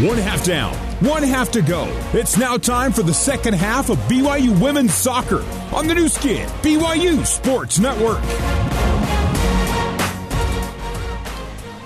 [0.00, 0.72] One half down,
[1.04, 1.86] one half to go.
[2.14, 6.48] It's now time for the second half of BYU Women's Soccer on the Nu Skin,
[6.62, 8.22] BYU Sports Network.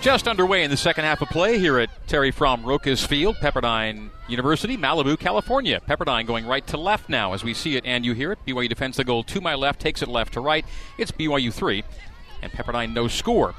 [0.01, 4.11] Just underway in the second half of play here at Tari Frahm Rokus Field, Pepperdine
[4.29, 5.81] University, Malibu, California.
[5.81, 8.39] Pepperdine going right to left now as we see it and you hear it.
[8.47, 10.65] BYU defends the goal to my left, takes it left to right.
[10.99, 11.83] It's BYU 3,
[12.43, 13.57] and Pepperdine no score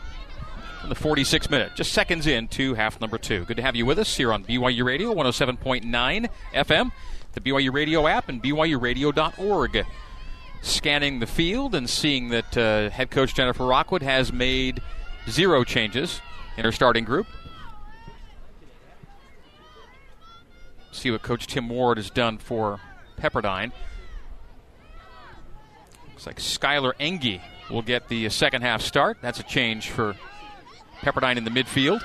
[0.86, 3.44] in the 46 minute, just seconds in to half number two.
[3.46, 6.92] Good to have you with us here on BYU Radio 107.9 FM,
[7.34, 9.86] the BYU Radio app, and BYURadio.org.
[10.62, 14.82] Scanning the field and seeing that uh, head coach Jennifer Rockwood has made
[15.28, 16.22] zero changes
[16.58, 17.26] in her starting group.
[20.92, 22.80] See what Coach Tim Ward has done for
[23.20, 23.72] Pepperdine.
[26.10, 29.18] Looks like Skylar Engie will get the second half start.
[29.22, 30.16] That's a change for
[31.02, 32.02] Pepperdine in the midfield.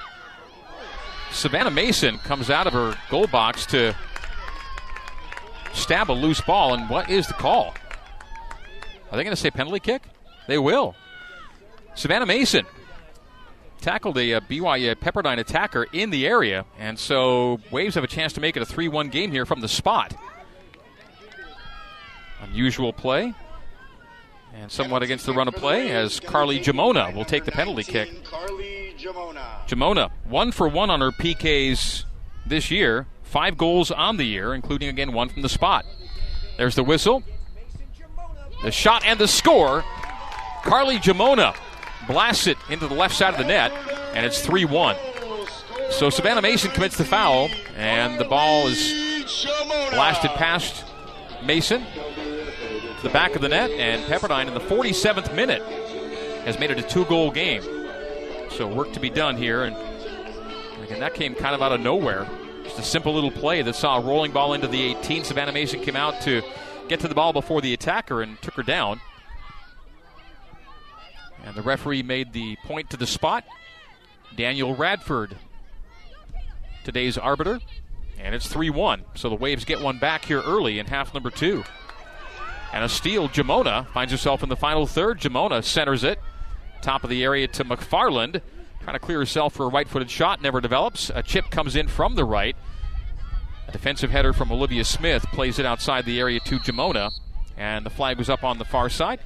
[1.32, 3.94] Savannah Mason comes out of her goal box to
[5.72, 7.74] stab a loose ball, and what is the call?
[9.10, 10.02] Are they going to say penalty kick?
[10.46, 10.94] They will.
[11.94, 12.66] Savannah Mason
[13.80, 18.32] tackled a, a BYU Pepperdine attacker in the area, and so Waves have a chance
[18.34, 20.14] to make it a 3 1 game here from the spot.
[22.42, 23.34] Unusual play.
[24.54, 28.24] And somewhat against the run of play as Carly Jamona will take the penalty kick.
[28.24, 29.66] Carly Jamona.
[29.66, 32.04] Jamona, one for one on her PKs
[32.46, 33.06] this year.
[33.22, 35.86] Five goals on the year, including again one from the spot.
[36.56, 37.22] There's the whistle.
[38.62, 39.84] The shot and the score.
[40.62, 41.56] Carly Jamona
[42.06, 43.72] blasts it into the left side of the net,
[44.14, 44.96] and it's 3 1.
[45.90, 48.92] So Savannah Mason commits the foul, and the ball is
[49.90, 50.84] blasted past
[51.44, 51.84] Mason
[53.00, 55.62] to the back of the net, and Pepperdine in the 47th minute
[56.44, 57.62] has made it a two goal game.
[58.50, 59.74] So work to be done here, and
[60.82, 62.28] again, that came kind of out of nowhere.
[62.62, 65.24] Just a simple little play that saw a rolling ball into the 18.
[65.24, 66.42] Savannah Mason came out to
[66.88, 69.00] get to the ball before the attacker and took her down.
[71.46, 73.44] And the referee made the point to the spot.
[74.36, 75.38] Daniel Radford,
[76.84, 77.60] today's arbiter.
[78.18, 79.04] And it's 3 1.
[79.14, 81.64] So the Waves get one back here early in half number two.
[82.72, 85.20] And a steal, Jamona finds herself in the final third.
[85.20, 86.20] Jamona centers it.
[86.82, 88.40] Top of the area to McFarland.
[88.82, 90.40] Trying to clear herself for a right footed shot.
[90.40, 91.10] Never develops.
[91.14, 92.56] A chip comes in from the right.
[93.68, 97.10] A defensive header from Olivia Smith plays it outside the area to Jamona.
[97.56, 99.20] And the flag was up on the far side.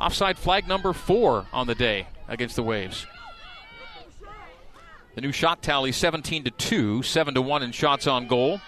[0.00, 3.06] Offside flag number four on the day against the Waves.
[5.14, 8.60] The new shot tally 17 to 2, 7 to 1 in shots on goal,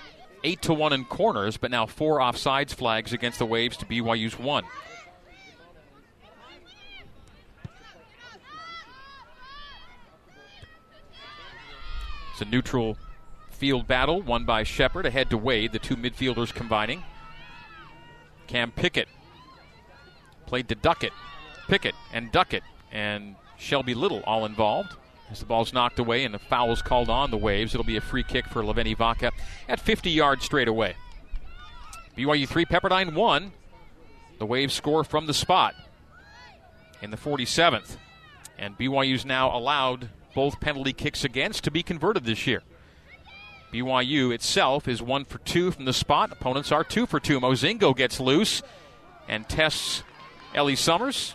[0.44, 4.38] 8 to 1 in corners, but now four offsides flags against the Waves to BYU's
[4.38, 4.65] 1.
[12.32, 12.97] It's a neutral
[13.50, 17.03] field battle won by Shepard ahead to Wade, the two midfielders combining.
[18.47, 19.09] Cam Pickett
[20.47, 21.12] played to Duckett,
[21.66, 22.62] Pickett, and Duckett,
[22.93, 24.94] and Shelby Little all involved.
[25.31, 28.00] As the ball's knocked away and the foul's called on the Waves, it'll be a
[28.00, 29.31] free kick for Laveni Vaca
[29.69, 30.97] at 50 yards straight away.
[32.16, 33.53] BYU 3, Pepperdine 1.
[34.38, 35.75] The Waves score from the spot
[37.03, 37.97] in the 47th.
[38.59, 42.62] And BYU's now allowed both penalty kicks against to be converted this year.
[43.72, 46.33] BYU itself is one for two from the spot.
[46.33, 47.38] Opponents are two for two.
[47.38, 48.62] Mozingo gets loose
[49.28, 50.03] and tests
[50.55, 51.34] Ellie Summers.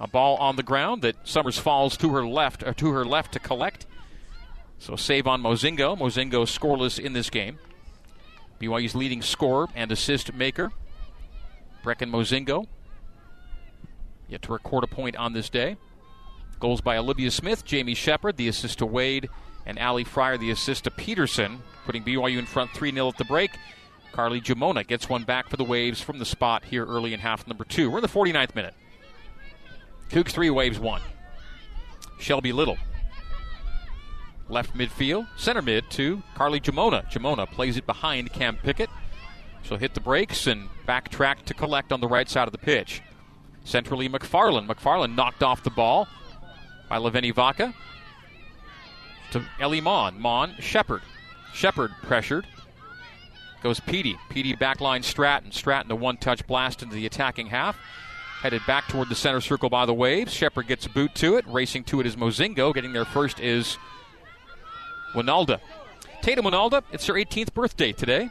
[0.00, 3.04] A ball on the ground that Summers falls to her left, or uh, to her
[3.04, 3.86] left to collect.
[4.78, 5.96] So save on Mozingo.
[5.96, 7.58] Mozingo scoreless in this game.
[8.60, 10.70] BYU's leading scorer and assist maker,
[11.82, 12.66] Brecken Mozingo,
[14.28, 15.76] yet to record a point on this day.
[16.58, 19.30] Goals by Olivia Smith, Jamie Shepard, the assist to Wade,
[19.64, 23.24] and Allie Fryer, the assist to Peterson, putting BYU in front 3 0 at the
[23.24, 23.50] break.
[24.12, 27.46] Carly Jamona gets one back for the Waves from the spot here early in half
[27.46, 27.90] number two.
[27.90, 28.74] We're in the 49th minute.
[30.10, 31.00] Cougs 3, Waves 1.
[32.18, 32.76] Shelby Little.
[34.48, 37.08] Left midfield, center mid to Carly Jamona.
[37.10, 38.90] Jamona plays it behind Cam Pickett.
[39.62, 43.02] She'll hit the brakes and backtrack to collect on the right side of the pitch.
[43.64, 44.66] Centrally, McFarland.
[44.66, 46.08] McFarland knocked off the ball
[46.88, 47.72] by Laveni Vaca
[49.30, 50.20] to Ellie Mon.
[50.20, 51.02] Mon, Shepard.
[51.52, 52.46] Shepard pressured
[53.62, 54.16] goes Petey.
[54.28, 55.52] Petey backline Stratton.
[55.52, 57.78] Stratton a one touch blast into the attacking half.
[58.42, 60.32] Headed back toward the center circle by the waves.
[60.32, 61.46] Shepard gets a boot to it.
[61.46, 62.72] Racing to it is Mozingo.
[62.72, 63.76] Getting there first is
[65.12, 65.60] Wynalda.
[66.22, 68.30] Tatum Wynalda, it's her 18th birthday today.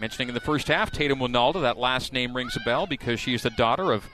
[0.00, 3.32] Mentioning in the first half, Tatum Wynalda, that last name rings a bell because she
[3.32, 4.08] is the daughter of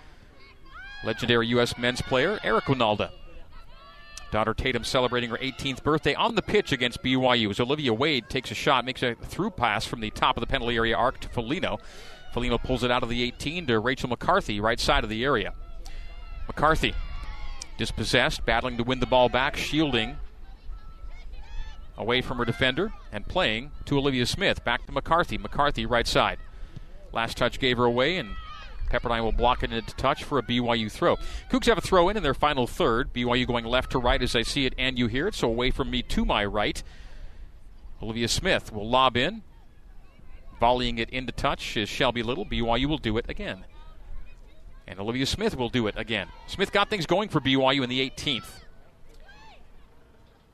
[1.02, 1.78] legendary U.S.
[1.78, 3.10] men's player Eric Wynalda.
[4.30, 8.50] Daughter Tatum celebrating her 18th birthday on the pitch against BYU as Olivia Wade takes
[8.50, 11.28] a shot, makes a through pass from the top of the penalty area arc to
[11.28, 11.78] Felino.
[12.36, 15.54] Felino pulls it out of the 18 to Rachel McCarthy, right side of the area.
[16.46, 16.94] McCarthy
[17.78, 20.18] dispossessed, battling to win the ball back, shielding
[21.96, 24.62] away from her defender and playing to Olivia Smith.
[24.64, 25.38] Back to McCarthy.
[25.38, 26.38] McCarthy, right side.
[27.10, 28.36] Last touch gave her away, and
[28.90, 31.16] Pepperdine will block it into touch for a BYU throw.
[31.50, 33.14] Cougs have a throw in in their final third.
[33.14, 35.70] BYU going left to right as I see it and you hear it, so away
[35.70, 36.82] from me to my right.
[38.02, 39.42] Olivia Smith will lob in.
[40.60, 42.46] Volleying it into touch is Shelby Little.
[42.46, 43.64] BYU will do it again.
[44.86, 46.28] And Olivia Smith will do it again.
[46.46, 48.62] Smith got things going for BYU in the 18th.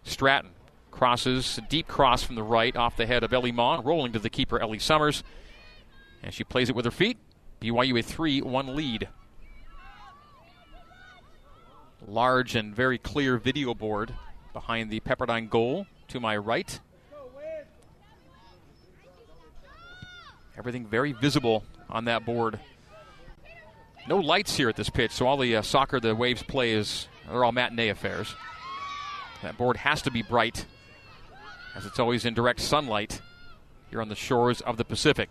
[0.04, 0.50] Stratton
[0.90, 4.18] crosses, a deep cross from the right off the head of Ellie Mon, rolling to
[4.18, 5.22] the keeper Ellie Summers.
[6.22, 7.18] And she plays it with her feet.
[7.60, 9.08] BYU a 3 1 lead.
[12.06, 14.14] Large and very clear video board
[14.52, 16.80] behind the Pepperdine goal to my right.
[20.56, 22.58] Everything very visible on that board.
[24.08, 27.06] No lights here at this pitch, so all the uh, soccer the Waves play is
[27.28, 28.34] they're all matinee affairs.
[29.42, 30.66] That board has to be bright,
[31.74, 33.20] as it's always in direct sunlight
[33.90, 35.30] here on the shores of the Pacific.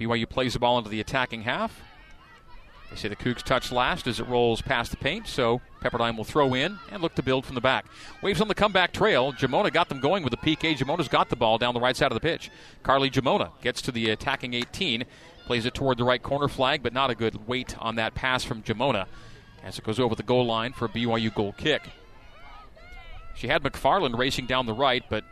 [0.00, 1.80] BYU plays the ball into the attacking half.
[2.92, 6.24] They say the Cougs touch last as it rolls past the paint, so Pepperdine will
[6.24, 7.86] throw in and look to build from the back.
[8.20, 9.32] Waves on the comeback trail.
[9.32, 10.76] Jamona got them going with a PK.
[10.76, 12.50] Jamona's got the ball down the right side of the pitch.
[12.82, 15.04] Carly Jamona gets to the attacking 18,
[15.46, 18.44] plays it toward the right corner flag, but not a good weight on that pass
[18.44, 19.06] from Jamona
[19.62, 21.88] as it goes over the goal line for a BYU goal kick.
[23.34, 25.24] She had McFarland racing down the right, but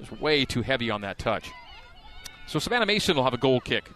[0.00, 1.52] just way too heavy on that touch.
[2.48, 3.88] So Savannah Mason will have a goal kick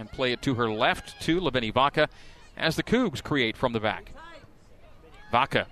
[0.00, 2.08] and play it to her left to Laveni Vaca
[2.56, 4.12] as the Cougs create from the back.
[5.30, 5.66] Vaca,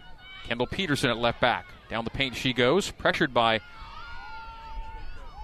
[0.45, 1.67] Kendall Peterson at left back.
[1.89, 3.61] Down the paint she goes, pressured by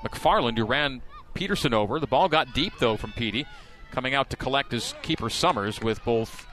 [0.05, 1.01] McFarland, who ran
[1.33, 1.99] Peterson over.
[1.99, 3.47] The ball got deep, though, from Petey.
[3.91, 6.47] Coming out to collect his keeper Summers with both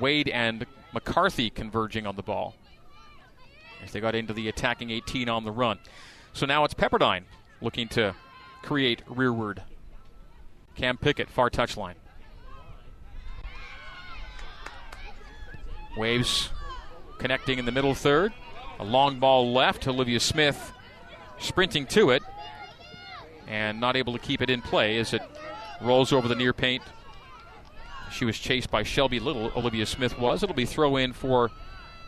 [0.00, 2.54] Wade and McCarthy converging on the ball
[3.84, 5.78] as they got into the attacking 18 on the run.
[6.32, 7.24] So now it's Pepperdine
[7.60, 8.16] looking to
[8.62, 9.62] create rearward.
[10.78, 11.96] Cam Pickett, far touchline.
[15.96, 16.50] Waves
[17.18, 18.32] connecting in the middle third.
[18.78, 19.88] A long ball left.
[19.88, 20.72] Olivia Smith
[21.40, 22.22] sprinting to it
[23.48, 25.22] and not able to keep it in play as it
[25.82, 26.84] rolls over the near paint.
[28.12, 30.44] She was chased by Shelby Little, Olivia Smith was.
[30.44, 31.50] It'll be throw in for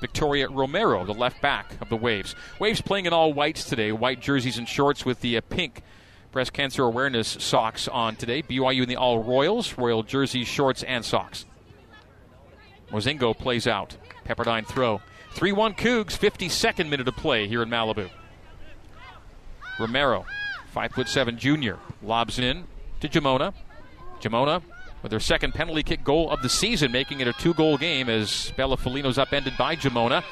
[0.00, 2.36] Victoria Romero, the left back of the Waves.
[2.60, 5.82] Waves playing in all whites today, white jerseys and shorts with the uh, pink
[6.32, 8.42] breast cancer awareness socks on today.
[8.42, 11.46] BYU in the all Royals, Royal jerseys, shorts, and socks.
[12.90, 13.96] Mozingo plays out.
[14.24, 15.00] Pepperdine throw.
[15.32, 18.10] 3 1 Cougs, 52nd minute of play here in Malibu.
[19.78, 20.26] Romero,
[20.74, 22.64] 5'7 junior, lobs in
[23.00, 23.54] to Jamona.
[24.20, 24.62] Jamona
[25.02, 28.08] with her second penalty kick goal of the season, making it a two goal game
[28.08, 30.22] as Bella Felino's upended by Jamona.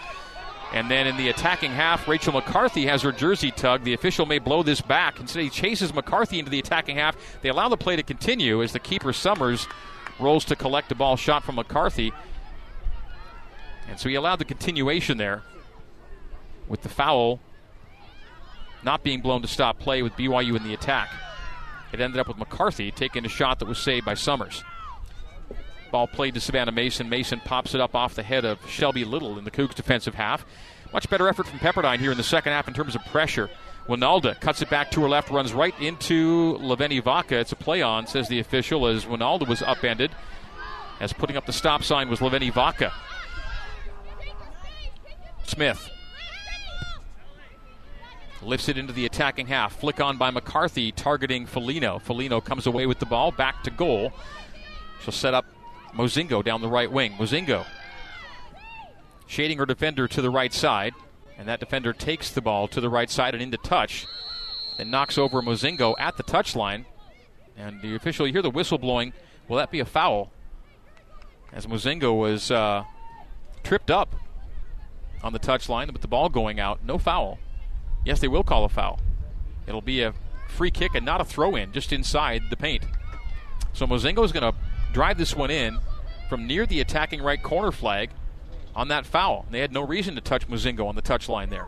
[0.72, 3.84] And then in the attacking half, Rachel McCarthy has her jersey tugged.
[3.84, 5.18] The official may blow this back.
[5.18, 7.16] Instead, he chases McCarthy into the attacking half.
[7.40, 9.66] They allow the play to continue as the keeper Summers
[10.18, 12.12] rolls to collect a ball shot from McCarthy.
[13.88, 15.42] And so he allowed the continuation there
[16.68, 17.40] with the foul
[18.82, 21.10] not being blown to stop play with BYU in the attack.
[21.92, 24.62] It ended up with McCarthy taking a shot that was saved by Summers.
[25.90, 27.08] Ball played to Savannah Mason.
[27.08, 30.44] Mason pops it up off the head of Shelby Little in the Cougs defensive half.
[30.92, 33.50] Much better effort from Pepperdine here in the second half in terms of pressure.
[33.88, 37.38] Wynalda cuts it back to her left, runs right into Laveni Vaca.
[37.38, 40.10] It's a play on, says the official, as Wynalda was upended.
[41.00, 42.92] As putting up the stop sign was Laveni Vaca.
[45.46, 45.90] Smith
[48.42, 49.80] lifts it into the attacking half.
[49.80, 52.00] Flick on by McCarthy, targeting Felino.
[52.02, 54.12] Felino comes away with the ball, back to goal.
[55.02, 55.44] She'll set up
[55.94, 57.12] Mozingo down the right wing.
[57.12, 57.66] Mozingo
[59.26, 60.94] shading her defender to the right side,
[61.36, 64.06] and that defender takes the ball to the right side and into touch.
[64.76, 66.84] Then knocks over Mozingo at the touchline.
[67.56, 69.12] And the official, you hear the whistle blowing.
[69.48, 70.30] Will that be a foul?
[71.52, 72.84] As Mozingo was uh,
[73.64, 74.14] tripped up
[75.22, 76.84] on the touchline with the ball going out.
[76.84, 77.38] No foul.
[78.04, 79.00] Yes, they will call a foul.
[79.66, 80.14] It'll be a
[80.48, 82.84] free kick and not a throw in, just inside the paint.
[83.72, 84.58] So Mozingo is going to
[84.92, 85.78] drive this one in
[86.28, 88.10] from near the attacking right corner flag
[88.74, 89.46] on that foul.
[89.50, 91.66] They had no reason to touch Mozingo on the touchline there.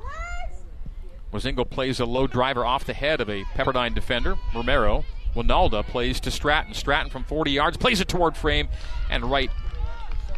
[1.33, 4.37] Mozingo plays a low driver off the head of a Pepperdine defender.
[4.55, 5.05] Romero.
[5.35, 6.75] Wynalda plays to Stratton.
[6.75, 8.69] Stratton from 40 yards plays it toward frame
[9.11, 9.51] and right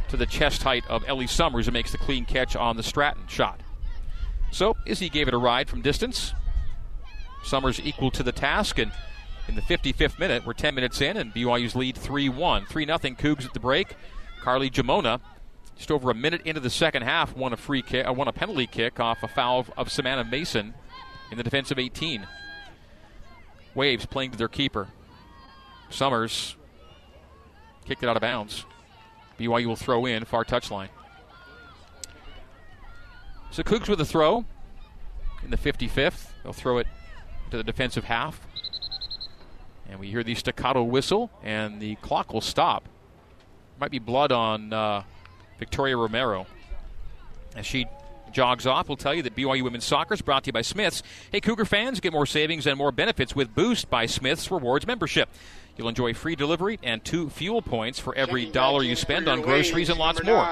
[0.08, 3.26] to the chest height of Ellie Summers, who makes the clean catch on the Stratton
[3.26, 3.60] shot.
[4.50, 6.34] So Izzy gave it a ride from distance.
[7.42, 8.92] Summers equal to the task, and
[9.49, 12.66] in the 55th minute, we're 10 minutes in, and BYU's lead 3 1.
[12.66, 13.96] 3 0 Cougs at the break.
[14.40, 15.20] Carly Jamona,
[15.76, 18.32] just over a minute into the second half, won a free kick, uh, won a
[18.32, 20.75] penalty kick off a foul of Savannah Mason
[21.30, 22.26] in the defensive 18.
[23.75, 24.88] Waves playing to their keeper.
[25.90, 26.56] Summers
[27.84, 28.64] kicked it out of bounds.
[29.38, 30.88] BYU will throw in far touchline.
[33.50, 34.44] So Cougs with a throw
[35.42, 36.28] in the 55th.
[36.42, 36.87] They'll throw it
[37.50, 38.40] to the defensive half.
[39.92, 42.88] And we hear the staccato whistle, and the clock will stop.
[43.78, 45.02] Might be blood on uh,
[45.58, 46.46] Victoria Romero.
[47.54, 47.84] As she
[48.32, 51.02] jogs off, we'll tell you that BYU Women's Soccer is brought to you by Smiths.
[51.30, 55.28] Hey, Cougar fans, get more savings and more benefits with Boost by Smiths Rewards membership.
[55.76, 59.90] You'll enjoy free delivery and two fuel points for every dollar you spend on groceries
[59.90, 60.49] and lots more.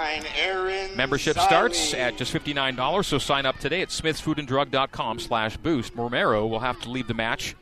[0.97, 5.95] Membership starts at just $59, so sign up today at smithsfoodanddrug.com slash boost.
[5.95, 7.57] Romero will have to leave the match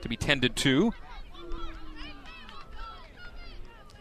[0.00, 0.86] to be tended to.
[0.86, 0.94] And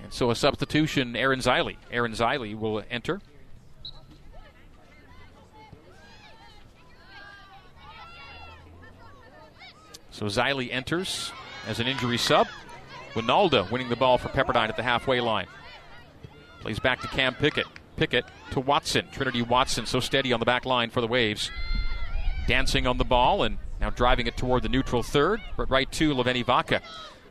[0.09, 1.77] so a substitution, Aaron Ziley.
[1.91, 3.21] Aaron Ziley will enter.
[10.11, 11.31] So Ziley enters
[11.67, 12.47] as an injury sub.
[13.13, 15.47] Wynalda winning the ball for Pepperdine at the halfway line.
[16.59, 17.67] Plays back to Cam Pickett.
[17.95, 19.07] Pickett to Watson.
[19.11, 21.51] Trinity Watson so steady on the back line for the Waves.
[22.47, 26.13] Dancing on the ball and now driving it toward the neutral third, but right to
[26.13, 26.81] Laveni Vaca.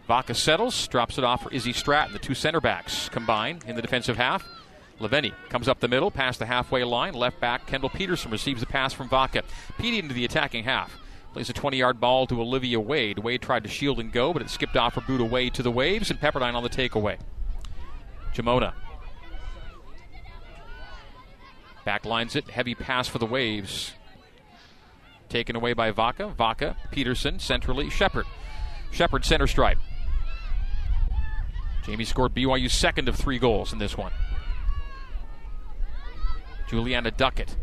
[0.08, 2.14] Vaca settles, drops it off for Izzy Stratton.
[2.14, 4.42] The two center backs combine in the defensive half.
[5.00, 7.12] Laveni comes up the middle, past the halfway line.
[7.12, 9.42] Left back Kendall Peterson receives the pass from Vaca.
[9.76, 10.98] Petey into the attacking half.
[11.34, 13.18] Plays a 20 yard ball to Olivia Wade.
[13.18, 15.70] Wade tried to shield and go, but it skipped off for boot away to the
[15.70, 17.18] Waves, and Pepperdine on the takeaway.
[18.34, 18.72] Jamona.
[21.86, 22.48] Backlines it.
[22.48, 23.92] Heavy pass for the Waves.
[25.28, 26.28] Taken away by Vaca.
[26.28, 28.24] Vaca, Peterson, centrally, Shepard.
[28.90, 29.78] Shepard center stripe.
[31.88, 34.12] Jamie scored BYU's second of three goals in this one.
[36.68, 37.56] Juliana Duckett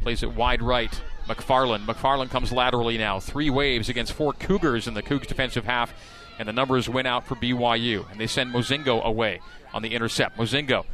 [0.00, 1.02] plays it wide right.
[1.26, 1.84] McFarland.
[1.84, 3.20] McFarland comes laterally now.
[3.20, 5.92] Three waves against four Cougars in the Cougs defensive half,
[6.38, 8.10] and the numbers win out for BYU.
[8.10, 9.42] And they send Mozingo away
[9.74, 10.38] on the intercept.
[10.38, 10.86] Mozingo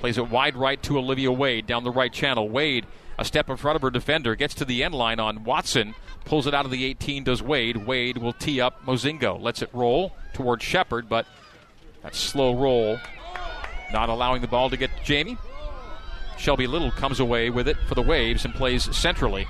[0.00, 2.46] plays it wide right to Olivia Wade down the right channel.
[2.46, 2.84] Wade,
[3.18, 5.94] a step in front of her defender, gets to the end line on Watson,
[6.26, 7.86] pulls it out of the 18, does Wade.
[7.86, 11.24] Wade will tee up Mozingo, lets it roll towards Shepard, but
[12.02, 12.98] that slow roll
[13.92, 15.36] not allowing the ball to get to Jamie.
[16.38, 19.46] Shelby Little comes away with it for the Waves and plays centrally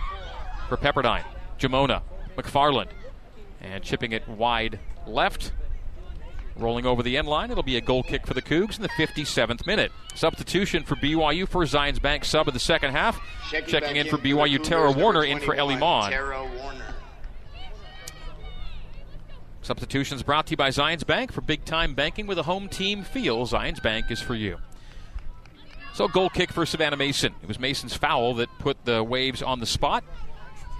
[0.68, 1.24] for Pepperdine.
[1.58, 2.02] Jamona,
[2.36, 2.88] McFarland,
[3.60, 5.52] and chipping it wide left.
[6.56, 8.88] Rolling over the end line, it'll be a goal kick for the Cougs in the
[8.90, 9.92] 57th minute.
[10.14, 13.18] Substitution for BYU for Zions Bank sub of the second half.
[13.50, 16.10] Checking, Checking in in for BYU, Tara Warner in for Ellie 21, Mon.
[16.10, 16.94] Tara Warner.
[19.70, 23.04] Substitutions brought to you by Zions Bank for big time banking with a home team
[23.04, 23.46] feel.
[23.46, 24.58] Zions Bank is for you.
[25.94, 27.36] So, goal kick for Savannah Mason.
[27.40, 30.02] It was Mason's foul that put the Waves on the spot.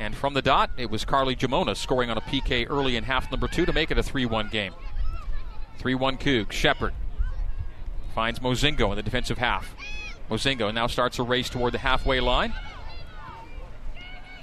[0.00, 3.30] And from the dot, it was Carly Jamona scoring on a PK early in half
[3.30, 4.74] number two to make it a 3 1 game.
[5.78, 6.50] 3 1 Coug.
[6.50, 6.92] Shepard
[8.12, 9.72] finds Mozingo in the defensive half.
[10.28, 12.52] Mozingo now starts a race toward the halfway line.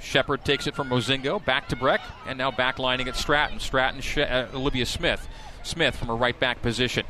[0.08, 3.60] Shepard takes it from Mozingo, back to Breck, and now backlining at Stratton.
[3.60, 5.28] Stratton, Sh- uh, Olivia Smith.
[5.64, 7.06] Smith from a right back position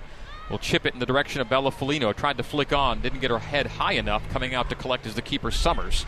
[0.49, 2.15] will chip it in the direction of Bella Felino.
[2.15, 4.27] Tried to flick on, didn't get her head high enough.
[4.29, 6.07] Coming out to collect is the keeper Summers.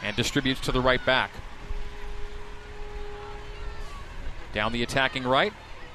[0.00, 1.32] And distributes to the right back.
[4.52, 5.52] Down the attacking right.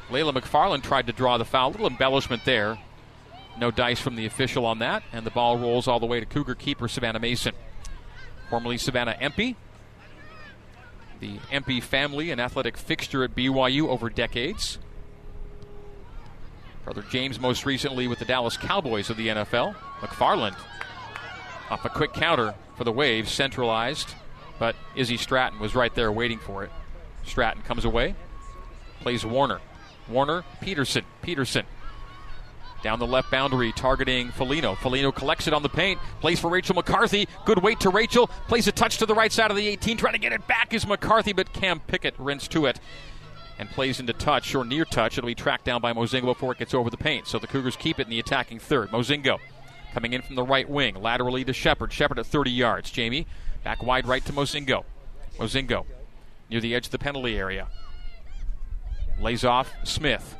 [0.10, 1.72] Layla McFarland tried to draw the foul.
[1.72, 2.79] Little embellishment there.
[3.60, 5.04] No dice from the official on that.
[5.12, 7.54] And the ball rolls all the way to Cougar keeper Savannah Mason.
[8.50, 9.58] Formerly Savannah Empey.
[11.20, 14.80] The Empey family, an athletic fixture at BYU over decades.
[16.86, 19.75] Brother James, most recently with the Dallas Cowboys of the NFL.
[20.00, 20.56] McFarland
[21.70, 24.16] off a quick counter for the Waves, centralized,
[24.58, 26.72] but Izzy Stratton was right there waiting for it.
[27.25, 28.16] Stratton comes away,
[29.01, 29.60] plays Warner.
[30.08, 31.04] Warner, Peterson.
[31.22, 31.66] Peterson
[32.81, 34.75] down the left boundary, targeting Felino.
[34.75, 37.27] Felino collects it on the paint, plays for Rachel McCarthy.
[37.45, 40.13] Good weight to Rachel, plays a touch to the right side of the 18, trying
[40.13, 42.79] to get it back is McCarthy, but Cam Pickett rents to it
[43.59, 45.17] and plays into touch or near touch.
[45.17, 47.27] It'll be tracked down by Mozingo before it gets over the paint.
[47.27, 48.89] So the Cougars keep it in the attacking third.
[48.89, 49.38] Mozingo
[49.93, 51.91] coming in from the right wing, laterally to Shepard.
[51.91, 52.89] Shepard at 30 yards.
[52.89, 53.27] Jamie
[53.63, 54.86] back wide right to Mozingo.
[55.38, 55.86] Mozingo
[56.50, 57.67] near the edge of the penalty area.
[59.19, 60.38] Lays off Smith.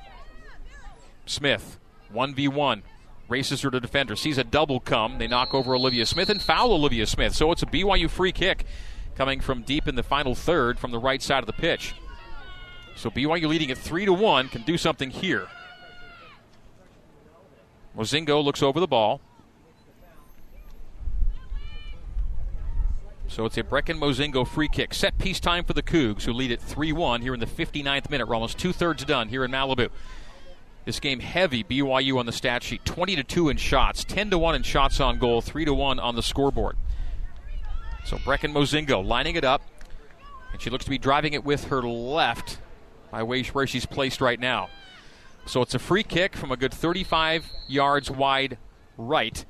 [1.25, 1.77] Smith
[2.13, 2.82] 1v1.
[3.28, 4.16] Races her to defender.
[4.16, 5.20] Sees a double come.
[5.20, 7.36] They knock over Olivia Smith and foul Olivia Smith.
[7.36, 8.66] So it's a BYU free kick
[9.16, 11.94] coming from deep in the final third from the right side of the pitch.
[12.96, 15.48] So BYU leading at 3 to 1 can do something here.
[17.96, 19.22] Mozingo looks over the ball.
[23.28, 24.94] So it's a Brecken Mozingo free kick.
[24.94, 28.10] Set piece time for the Cougs, who lead at 3 1 here in the 59th
[28.10, 28.28] minute.
[28.28, 29.89] We're almost two thirds done here in Malibu.
[30.89, 34.39] This game heavy BYU on the stat sheet 20 to 2 in shots, 10 to
[34.39, 36.77] 1 in shots on goal, 3 to 1 on the scoreboard.
[38.05, 39.62] So Brecken Mozingo lining it up,
[40.51, 42.58] and she looks to be driving it with her left
[43.12, 44.69] by way where she's placed right now.
[45.46, 48.58] So it's a free kick from a good 35 yards wide
[48.98, 49.46] right.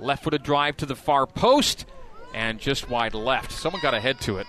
[0.00, 1.86] Left footed drive to the far post
[2.34, 3.52] and just wide left.
[3.52, 4.48] Someone got ahead to it.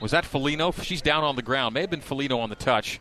[0.00, 0.72] Was that Felino?
[0.84, 1.74] She's down on the ground.
[1.74, 3.00] May have been Felino on the touch.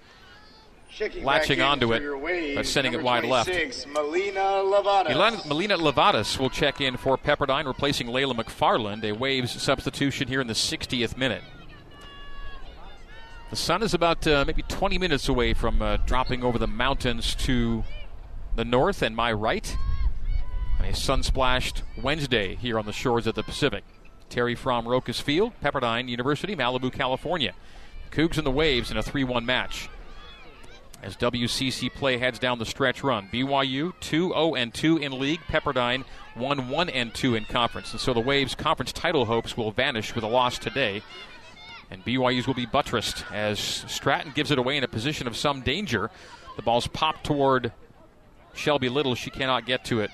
[0.92, 3.50] Shaking latching onto it, but sending it wide left.
[3.88, 5.46] Melina Levadas.
[5.46, 10.48] Melina Levadas will check in for Pepperdine, replacing Layla McFarland, a Waves substitution here in
[10.48, 11.44] the 60th minute.
[13.52, 17.36] The sun is about uh, maybe 20 minutes away from uh, dropping over the mountains
[17.36, 17.86] to
[18.58, 19.74] the north and my right.
[20.78, 23.86] And a sun splashed Wednesday here on the shores of the Pacific.
[24.30, 27.54] Tari Frahm Rokus Field, Pepperdine University, Malibu, California.
[28.12, 29.90] Cougs and the Waves in a 3 1 match
[31.02, 33.28] as WCC play heads down the stretch run.
[33.32, 36.04] BYU 2 0 and 2 in league, Pepperdine
[36.36, 37.92] 1 1 and 2 in conference.
[37.92, 41.02] And so the Waves' conference title hopes will vanish with a loss today.
[41.90, 45.62] And BYU's will be buttressed as Stratton gives it away in a position of some
[45.62, 46.10] danger.
[46.56, 47.74] The ball's popped toward
[48.54, 49.16] Shelby Little.
[49.16, 50.12] She cannot get to it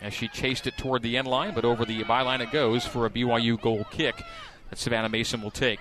[0.00, 3.06] as she chased it toward the end line, but over the byline it goes for
[3.06, 4.22] a BYU goal kick
[4.70, 5.80] that Savannah Mason will take.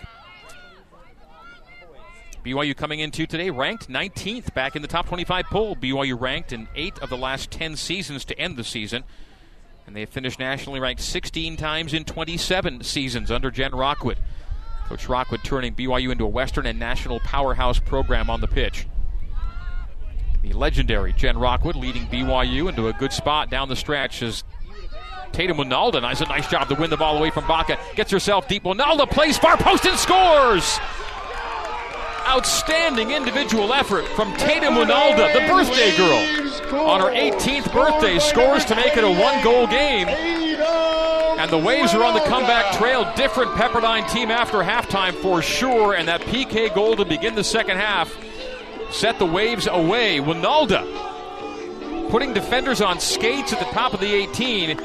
[2.45, 5.75] BYU coming into today ranked 19th back in the top 25 poll.
[5.75, 9.03] BYU ranked in eight of the last 10 seasons to end the season.
[9.87, 14.19] And they have finished nationally ranked 16 times in 27 seasons under Jen Rockwood.
[14.87, 18.85] Coach Rockwood turning BYU into a Western and national powerhouse program on the pitch.
[20.43, 24.43] The legendary Jen Rockwood leading BYU into a good spot down the stretch as
[25.31, 27.79] Tatum Wynalda does a nice job to win the ball away from Vaca.
[27.95, 28.63] Gets herself deep.
[28.65, 30.79] Wynalda plays far post and scores!
[32.27, 36.89] Outstanding individual effort from Tatum Wynalda, the birthday girl.
[36.89, 40.07] On her 18th birthday, scores to make it a one goal game.
[40.07, 43.11] And the Waves are on the comeback trail.
[43.15, 45.93] Different Pepperdine team after halftime for sure.
[45.93, 48.15] And that PK goal to begin the second half
[48.91, 50.19] set the Waves away.
[50.19, 54.79] Winalda putting defenders on skates at the top of the 18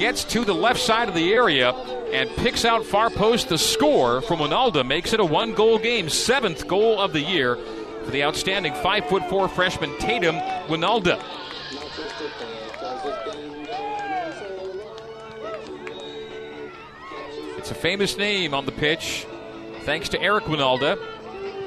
[0.00, 1.72] gets to the left side of the area
[2.10, 6.08] and picks out far post the score from Wynalda, makes it a one goal game,
[6.08, 7.56] seventh goal of the year
[8.04, 10.36] for the outstanding five foot four freshman Tatum
[10.68, 11.22] Wynalda.
[17.58, 19.26] It's a famous name on the pitch,
[19.82, 20.98] thanks to Eric Wynalda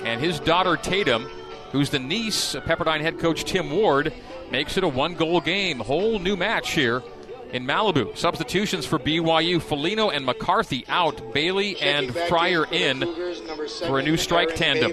[0.04, 1.30] and his daughter Tatum,
[1.72, 4.12] who's the niece of Pepperdine head coach Tim Ward,
[4.50, 5.80] makes it a one goal game.
[5.80, 7.04] Whole new match here
[7.54, 8.18] in Malibu.
[8.18, 13.02] Substitutions for BYU Felino and McCarthy out, Bailey and Fryer in
[13.86, 14.92] for a new strike tandem.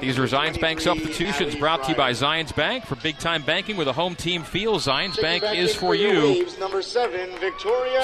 [0.00, 2.84] These are Zions Bank substitutions brought to you by Zions Bank.
[2.84, 6.46] For big time banking with a home team feel, Zions Bank is for you.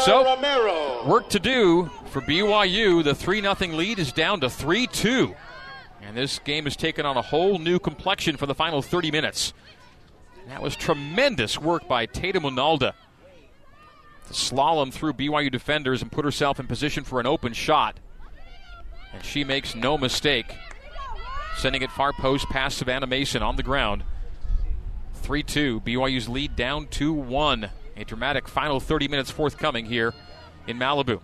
[0.00, 3.04] So, work to do for BYU.
[3.04, 5.34] The 3 0 lead is down to 3 2.
[6.00, 9.52] And this game has taken on a whole new complexion for the final 30 minutes.
[10.48, 12.94] That was tremendous work by Tatum Wynalda
[14.32, 17.98] slalom through BYU defenders and put herself in position for an open shot.
[19.12, 20.54] And she makes no mistake,
[21.56, 24.04] sending it far post past Savannah Mason on the ground.
[25.14, 25.80] 3 2.
[25.80, 27.70] BYU's lead down 2 1.
[27.96, 30.14] A dramatic final 30 minutes forthcoming here
[30.66, 31.20] in Malibu.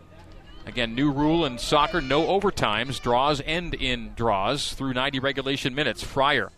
[0.66, 3.00] Again, new rule in soccer no overtimes.
[3.00, 6.02] Draws end in draws through 90 regulation minutes.
[6.02, 6.52] Fryer.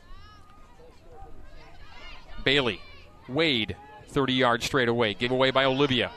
[2.44, 2.80] Bailey.
[3.28, 3.76] Wade.
[4.08, 5.14] 30 yards straight away.
[5.14, 6.10] Giveaway by Olivia.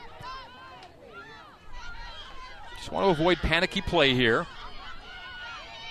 [2.84, 4.46] Just want to avoid panicky play here.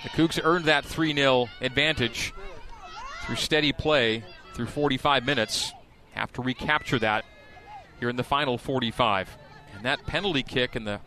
[0.04, 2.32] The Cougs earned that 3 0 advantage
[3.26, 5.72] through steady play through 45 minutes.
[6.12, 7.24] Have to recapture that
[7.98, 9.36] here in the final 45.
[9.74, 11.00] And that penalty kick in the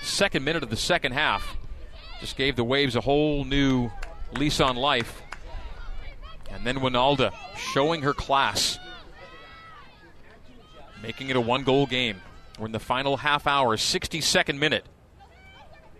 [0.00, 1.54] second minute of the second half
[2.18, 3.90] just gave the Waves a whole new
[4.38, 5.20] lease on life.
[6.50, 8.78] And then Wynalda showing her class,
[11.02, 12.22] making it a one goal game.
[12.58, 14.86] We're in the final half hour, 62nd minute.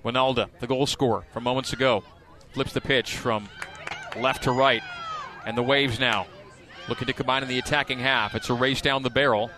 [0.04, 2.02] Wynalda, the goal scorer from moments ago,
[2.52, 3.48] flips the pitch from
[4.18, 4.82] left to right.
[5.46, 6.26] And the Waves now
[6.88, 8.34] looking to combine in the attacking half.
[8.34, 9.50] It's a race down the barrel.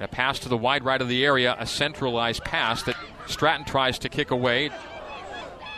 [0.00, 3.98] a pass to the wide right of the area, a centralized pass that Stratton tries
[4.00, 4.70] to kick away.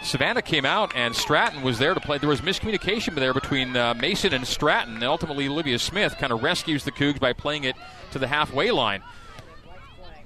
[0.02, 2.18] Savannah came out and Stratton was there to play.
[2.18, 6.42] There was miscommunication there between uh, Mason and Stratton, and ultimately Olivia Smith kind of
[6.42, 7.76] rescues the Cougs by playing it
[8.12, 9.02] to the halfway line.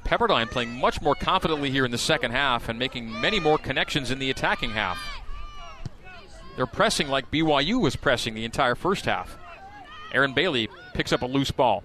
[0.08, 4.10] Pepperdine playing much more confidently here in the second half and making many more connections
[4.10, 4.98] in the attacking half.
[6.56, 9.36] They're pressing like BYU was pressing the entire first half.
[10.14, 11.84] Aaron Bailey picks up a loose ball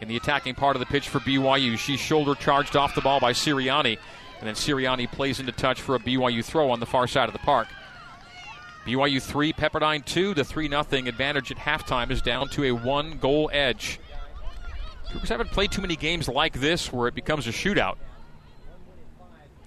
[0.00, 1.76] in the attacking part of the pitch for BYU.
[1.76, 3.98] She's shoulder charged off the ball by Sirianni.
[4.38, 7.34] And then Sirianni plays into touch for a BYU throw on the far side of
[7.34, 7.68] the park.
[8.86, 10.32] BYU 3, Pepperdine 2.
[10.32, 14.00] The 3 0 advantage at halftime is down to a one goal edge.
[15.12, 17.96] Cougars haven't played too many games like this where it becomes a shootout.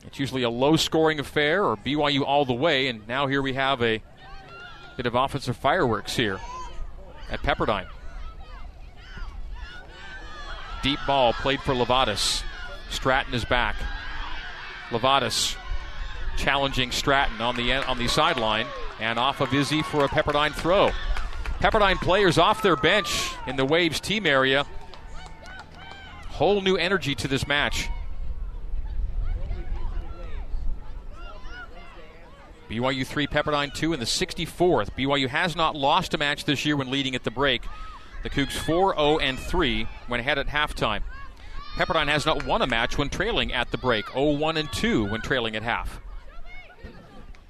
[0.05, 3.53] It's usually a low scoring affair or BYU all the way, and now here we
[3.53, 4.01] have a
[4.97, 6.39] bit of offensive fireworks here
[7.29, 7.87] at Pepperdine.
[10.83, 12.43] Deep ball played for Levatas.
[12.89, 13.75] Stratton is back.
[14.89, 15.57] Levatas
[16.37, 18.67] challenging Stratton on the on the sideline
[18.99, 20.91] and off of Izzy for a Pepperdine throw.
[21.59, 24.65] Pepperdine players off their bench in the Waves team area.
[26.35, 27.87] Whole new energy to this match.
[32.69, 34.89] BYU 3, Pepperdine 2 in the 64th.
[34.97, 37.63] BYU has not lost a match this year when leading at the break.
[38.23, 41.03] The Cougs 4 0 and 3 when ahead at halftime.
[41.75, 45.05] Pepperdine has not won a match when trailing at the break, 0 1 and 2
[45.05, 46.01] when trailing at half.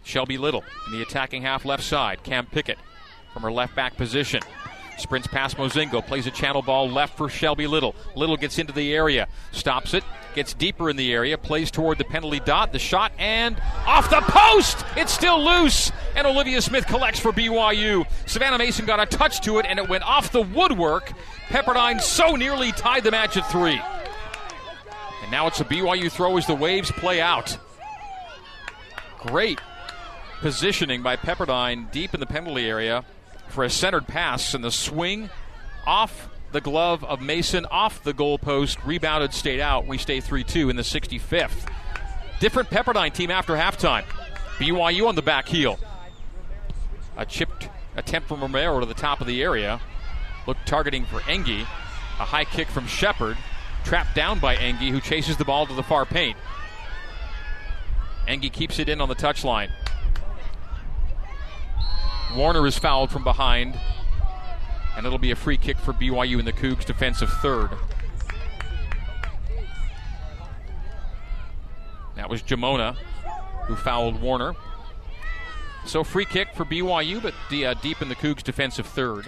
[0.04, 2.22] Shelby Little in the attacking half left side.
[2.22, 2.78] Cam Pickett
[3.34, 4.42] from her left back position.
[4.98, 7.96] Sprints past Mozingo, plays a channel ball left for Shelby Little.
[8.16, 10.04] Little gets into the area, stops it,
[10.34, 12.72] gets deeper in the area, plays toward the penalty dot.
[12.72, 14.86] The shot and off the post!
[14.96, 18.06] It's still loose, and Olivia Smith collects for BYU.
[18.26, 21.12] Savannah Mason got a touch to it, and it went off the woodwork.
[21.48, 23.82] Pepperdine so nearly tied the match at three.
[25.22, 27.58] And now it's a BYU throw as the waves play out.
[29.20, 29.60] Great
[30.40, 33.04] positioning by Pepperdine deep in the penalty area
[33.56, 35.30] for a centered pass, and the swing
[35.88, 39.88] off the glove of Mason, off the goalpost, rebounded, stayed out.
[39.88, 41.72] We stay 3 2 in the 65th.
[42.42, 44.04] Different Pepperdine team after halftime.
[44.58, 45.80] BYU on the back heel.
[47.18, 49.80] A chipped attempt from Romero to the top of the area.
[50.48, 51.62] Look targeting for Engie.
[51.62, 53.38] A high kick from Shepard.
[53.86, 56.38] Trapped down by Engie, who chases the ball to the far paint.
[58.28, 59.72] Engie keeps it in on the touchline.
[62.34, 63.78] Warner is fouled from behind,
[64.96, 67.70] and it'll be a free kick for BYU in the Cougs' defensive third.
[72.16, 72.96] That was Jamona
[73.68, 74.56] who fouled Warner.
[75.86, 79.28] So free kick for BYU, but uh, deep in the Cougs' defensive third.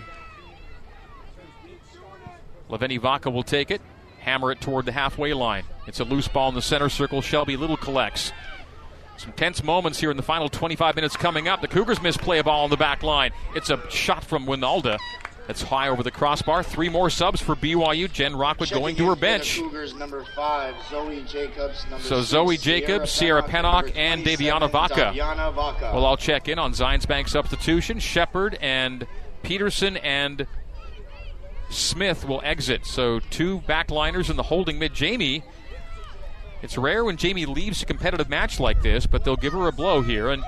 [2.70, 3.82] Laveni Vaca will take it,
[4.20, 5.64] hammer it toward the halfway line.
[5.86, 7.22] It's a loose ball in the center circle.
[7.22, 8.34] Shelby Little collects.
[9.18, 11.62] Some tense moments here in the final 25 minutes coming up.
[11.62, 13.32] The Cougars misplay a ball on the back line.
[13.56, 15.00] It's a shot from Wynalda.
[15.48, 16.62] That's high over the crossbar.
[16.62, 18.12] Three more subs for BYU.
[18.12, 19.58] Jen Rockwood Checking going to her bench.
[19.58, 21.86] Cougars number five, Zoe Jacobs.
[21.90, 25.14] Number so six, Zoe Jacobs, Sierra Pennock, and Daviana Vaca.
[25.16, 25.92] Daviana Vaca.
[25.94, 28.00] Well, I'll check in on Zions Bank substitution.
[28.00, 29.08] Shepard and
[29.42, 30.46] Peterson and
[31.70, 32.86] Smith will exit.
[32.86, 34.94] So two backliners in the holding mid.
[34.94, 35.44] Jamie
[36.62, 39.72] it's rare when Jamie leaves a competitive match like this, but they'll give her a
[39.72, 40.44] blow here and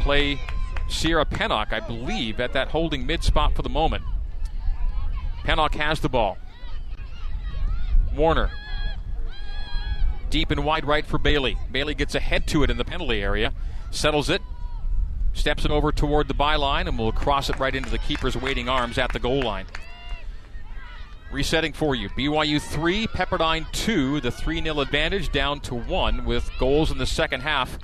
[0.00, 0.40] play
[0.88, 4.04] Sierra Pennock, I believe, at that holding mid spot for the moment.
[5.44, 6.38] Pennock has the ball.
[8.14, 8.50] Warner.
[10.30, 11.56] Deep and wide right for Bailey.
[11.70, 13.52] Bailey gets ahead to it in the penalty area,
[13.90, 14.40] settles it,
[15.32, 18.68] steps it over toward the byline, and will cross it right into the keeper's waiting
[18.68, 19.66] arms at the goal line.
[21.32, 22.10] Resetting for you.
[22.10, 24.20] BYU 3, Pepperdine 2.
[24.20, 27.78] The 3 0 advantage down to 1 with goals in the second half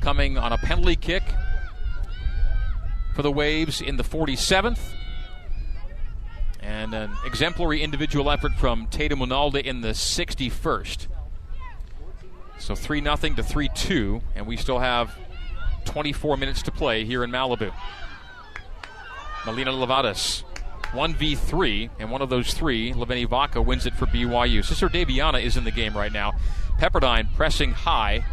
[0.00, 1.22] coming on a penalty kick
[3.14, 4.78] for the Waves in the 47th.
[6.60, 11.08] And an exemplary individual effort from Tatum Wynalda in the 61st.
[12.58, 15.14] So 3 0 to 3 2, and we still have
[15.84, 17.70] 24 minutes to play here in Malibu.
[19.44, 20.42] Melina Levatas
[20.96, 24.64] 1v3, and one of those three, Laveni Vaca, wins it for BYU.
[24.64, 26.32] Sister Daviana is in the game right now.
[26.78, 28.24] Pepperdine pressing high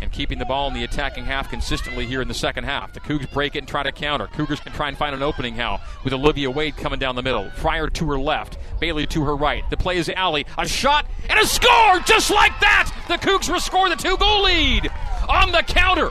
[0.00, 2.92] and keeping the ball in the attacking half consistently here in the second half.
[2.92, 4.26] The Cougs break it and try to counter.
[4.26, 7.48] Cougars can try and find an opening now with Olivia Wade coming down the middle.
[7.50, 9.68] Fryer to her left, Bailey to her right.
[9.70, 10.46] The play is alley.
[10.58, 12.92] A shot and a score just like that.
[13.08, 14.90] The Cougs restore the two goal lead
[15.28, 16.10] on the counter.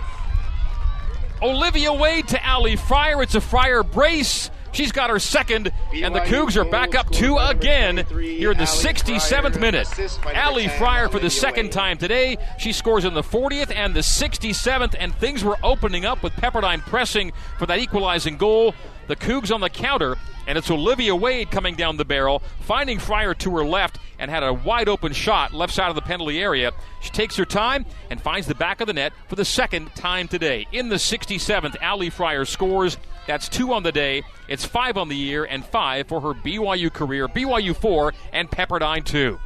[1.42, 3.22] Olivia Wade to Allie Fryer.
[3.22, 7.38] It's a Fryer brace She's got her second, and the Cougs are back up two
[7.38, 9.88] again here in the 67th minute.
[10.34, 12.38] Allie Fryer for the second time today.
[12.58, 16.82] She scores in the 40th and the 67th, and things were opening up with Pepperdine
[16.82, 18.74] pressing for that equalizing goal.
[19.08, 20.16] The Cougs on the counter,
[20.48, 24.44] and it's Olivia Wade coming down the barrel, finding Fryer to her left, and had
[24.44, 26.72] a wide open shot left side of the penalty area.
[27.02, 30.28] She takes her time and finds the back of the net for the second time
[30.28, 30.66] today.
[30.72, 32.98] In the 67th, Allie Fryer scores.
[33.28, 34.24] That's two on the day.
[34.48, 37.28] It's five on the year and five for her BYU career.
[37.28, 39.40] BYU four and Pepperdine two.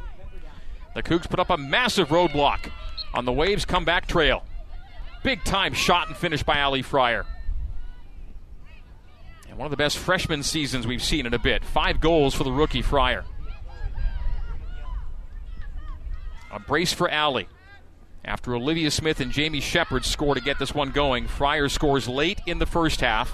[0.94, 2.70] The Cougs put up a massive roadblock
[3.14, 4.42] on the Waves comeback trail.
[5.22, 7.24] Big time shot and finish by Allie Fryer.
[9.48, 11.64] And one of the best freshman seasons we've seen in a bit.
[11.64, 13.24] Five goals for the rookie Fryer.
[16.50, 17.48] A brace for Allie.
[18.24, 22.40] After Olivia Smith and Jamie Shepard score to get this one going, Fryer scores late
[22.46, 23.32] in the first half.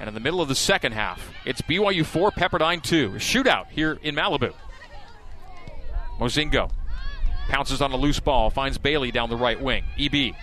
[0.00, 3.14] And in the middle of the second half, it's BYU 4, Pepperdine 2.
[3.16, 4.52] A shootout here in Malibu.
[6.20, 6.70] Mozingo
[7.48, 9.84] pounces on a loose ball, finds Bailey down the right wing.
[9.98, 10.34] EB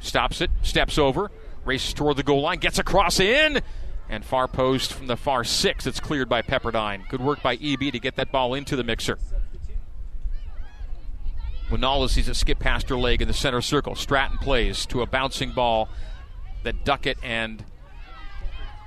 [0.00, 1.30] stops it, steps over,
[1.64, 3.60] races toward the goal line, gets across in,
[4.08, 5.86] and far post from the far six.
[5.86, 7.08] It's cleared by Pepperdine.
[7.08, 9.18] Good work by EB to get that ball into the mixer.
[11.70, 13.94] Wynalda sees it skip past her leg in the center circle.
[13.94, 15.88] Stratton plays to a bouncing ball
[16.64, 17.64] that Duckett and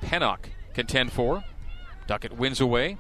[0.02, 1.44] Pennock contend for.
[2.08, 2.98] Duckett wins away.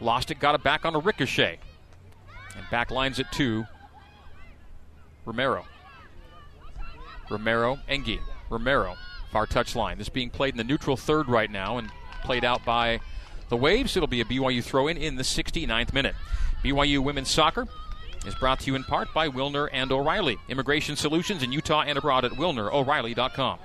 [0.00, 1.58] Lost it, got it back on a ricochet.
[2.56, 3.66] And back lines it to
[5.24, 5.64] Romero.
[7.30, 8.20] Romero, Engie.
[8.48, 8.94] Romero,
[9.32, 9.98] far touch line.
[9.98, 11.90] This being played in the neutral third right now and
[12.22, 13.00] played out by
[13.48, 13.96] the Waves.
[13.96, 16.14] It'll be a BYU throw in in the 69th minute.
[16.62, 17.66] BYU women's soccer
[18.24, 20.38] is brought to you in part by Wilner and O'Reilly.
[20.48, 23.58] Immigration solutions in Utah and abroad at WilnerO'Reilly.com.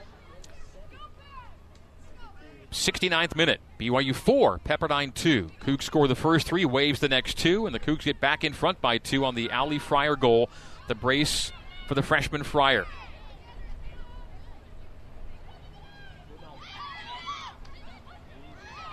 [2.71, 3.59] 69th minute.
[3.79, 5.49] BYU 4, Pepperdine 2.
[5.61, 8.53] Cougs score the first three, Waves the next two, and the Cougs get back in
[8.53, 10.49] front by two on the Allie Fryer goal.
[10.87, 11.51] The brace
[11.87, 12.85] for the freshman Fryer.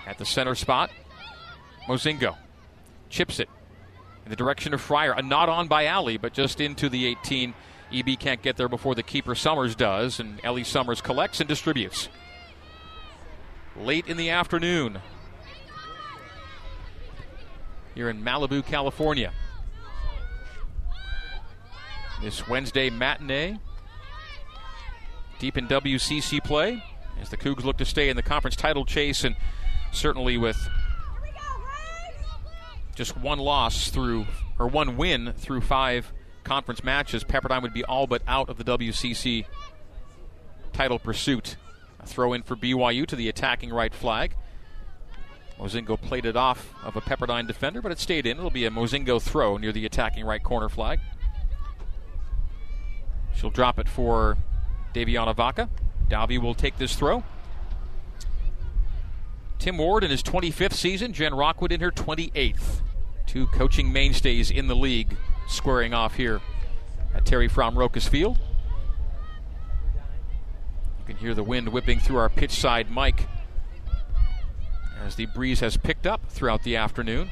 [0.06, 0.90] At the center spot,
[1.86, 2.36] Mozingo
[3.10, 3.48] chips it
[4.24, 5.12] in the direction of Fryer.
[5.12, 7.54] A not on by Allie, but just into the 18.
[7.92, 12.08] EB can't get there before the keeper Summers does, and Ellie Summers collects and distributes.
[13.80, 14.98] Late in the afternoon,
[17.94, 19.32] here in Malibu, California.
[22.20, 23.58] This Wednesday matinee,
[25.38, 26.82] deep in WCC play,
[27.20, 29.36] as the Cougs look to stay in the conference title chase, and
[29.92, 30.68] certainly with
[32.96, 34.26] just one loss through,
[34.58, 36.12] or one win through five
[36.42, 39.46] conference matches, Pepperdine would be all but out of the WCC
[40.72, 41.56] title pursuit.
[42.08, 44.34] Throw in for BYU to the attacking right flag.
[45.58, 48.38] Mozingo played it off of a Pepperdine defender, but it stayed in.
[48.38, 51.00] It'll be a Mozingo throw near the attacking right corner flag.
[53.34, 54.36] She'll drop it for
[54.94, 55.68] Daviana Vaca.
[56.08, 57.22] Davi will take this throw.
[59.58, 62.80] Tim Ward in his 25th season, Jen Rockwood in her 28th.
[63.26, 65.16] Two coaching mainstays in the league
[65.48, 66.40] squaring off here
[67.14, 68.38] at Tari Frahm Rokus Field.
[71.08, 73.26] Can hear the wind whipping through our pitch side mic
[75.02, 77.30] as the breeze has picked up throughout the afternoon.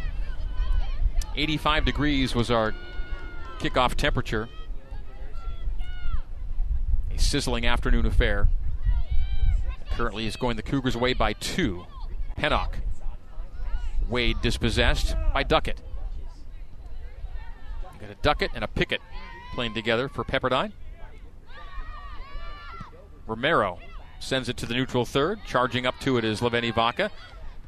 [1.35, 2.75] 85 degrees was our
[3.59, 4.49] kickoff temperature.
[7.15, 8.49] A sizzling afternoon affair.
[9.91, 11.85] Currently is going the Cougars away by two.
[12.39, 12.77] Pennock.
[14.09, 15.83] Wade dispossessed by Duckett.
[18.01, 19.03] Got a Duckett and a Pickett
[19.55, 20.73] playing together for Pepperdine.
[23.27, 23.79] Romero
[24.21, 25.41] sends it to the neutral third.
[25.47, 27.11] Charging up to it is Laveni Vaca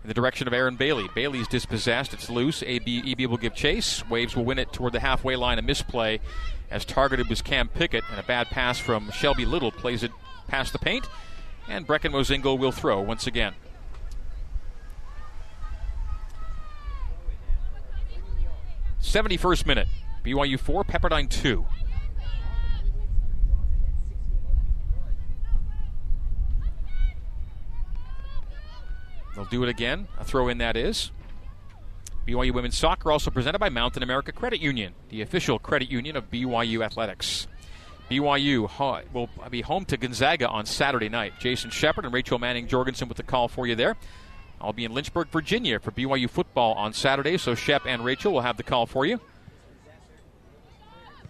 [0.02, 1.08] in the direction of Aaron Bailey.
[1.14, 2.14] Bailey's dispossessed.
[2.14, 2.62] It's loose.
[2.62, 4.08] AB, EB will give chase.
[4.08, 5.58] Waves will win it toward the halfway line.
[5.58, 6.20] A misplay
[6.70, 10.12] as targeted was Cam Pickett, and a bad pass from Shelby Little plays it
[10.46, 11.08] past the paint.
[11.68, 13.54] And Brecken Mozingo will throw once again.
[19.02, 19.88] 71st minute.
[20.24, 21.64] BYU 4, Pepperdine 2.
[29.38, 30.08] They'll do it again.
[30.18, 31.12] A throw in that is.
[32.26, 36.28] BYU Women's Soccer also presented by Mountain America Credit Union, the official credit union of
[36.28, 37.46] BYU Athletics.
[38.10, 41.34] BYU will be home to Gonzaga on Saturday night.
[41.38, 43.96] Jason Shepard and Rachel Manning Jorgensen with the call for you there.
[44.60, 48.40] I'll be in Lynchburg, Virginia for BYU football on Saturday, so Shep and Rachel will
[48.40, 49.20] have the call for you.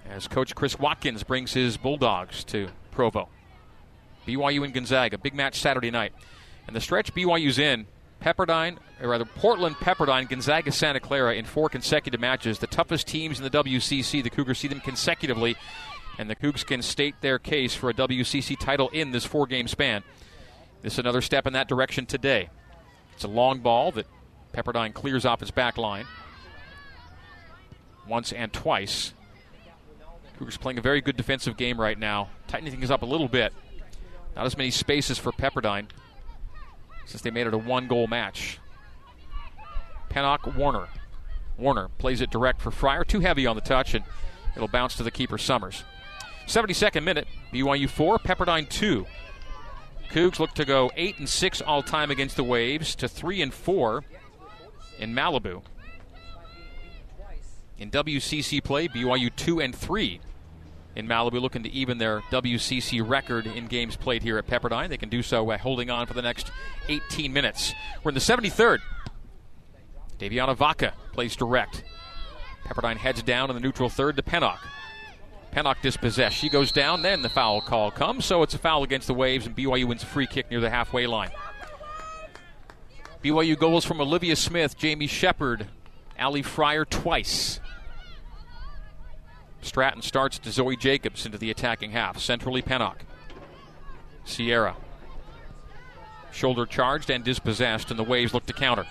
[0.08, 3.28] As Coach Chris Watkins brings his Bulldogs to Provo.
[4.26, 6.14] BYU and Gonzaga, big match Saturday night.
[6.66, 7.86] And the stretch BYU's in,
[8.20, 12.58] Pepperdine, or rather Portland, Pepperdine, Gonzaga, Santa Clara in four consecutive matches.
[12.58, 14.22] The toughest teams in the WCC.
[14.22, 15.56] The Cougars see them consecutively,
[16.18, 19.68] and the Cougs can state their case for a WCC title in this four game
[19.68, 20.02] span.
[20.82, 22.50] This is another step in that direction today.
[23.14, 24.06] It's a long ball that
[24.52, 26.06] Pepperdine clears off its back line
[28.06, 29.12] once and twice.
[30.38, 33.52] Cougars playing a very good defensive game right now, tightening things up a little bit.
[34.36, 35.88] Not as many spaces for Pepperdine
[37.08, 38.60] since they made it a one goal match.
[40.10, 40.88] Pennock Warner.
[41.56, 43.02] Warner plays it direct for Fryer.
[43.02, 44.04] Too heavy on the touch, and
[44.54, 45.84] it'll bounce to the keeper Summers.
[46.46, 49.06] 72nd minute, BYU 4, Pepperdine 2.
[50.10, 53.52] Cougs look to go 8 and 6 all time against the Waves to 3 and
[53.52, 54.04] 4
[54.98, 55.62] in Malibu.
[57.78, 60.20] In WCC play, BYU 2 and 3
[60.98, 64.88] in Malibu, looking to even their WCC record in games played here at Pepperdine.
[64.88, 66.50] They can do so by holding on for the next
[66.88, 67.72] 18 minutes.
[68.02, 68.80] We're in the 73rd.
[70.18, 71.84] Daviana Vaca plays direct.
[72.66, 74.58] Pepperdine heads down in the neutral third to Pennock.
[75.52, 76.36] Pennock dispossessed.
[76.36, 79.46] She goes down, then the foul call comes, so it's a foul against the Waves,
[79.46, 81.30] and BYU wins a free kick near the halfway line.
[83.22, 85.68] BYU goals from Olivia Smith, Jamie Shepard,
[86.18, 87.60] Allie Fryer twice.
[89.62, 92.18] Stratton starts to Zoe Jacobs into the attacking half.
[92.18, 92.98] Centrally, Pennock.
[94.24, 94.76] Sierra.
[96.30, 98.86] Shoulder charged and dispossessed, and the Waves look to counter.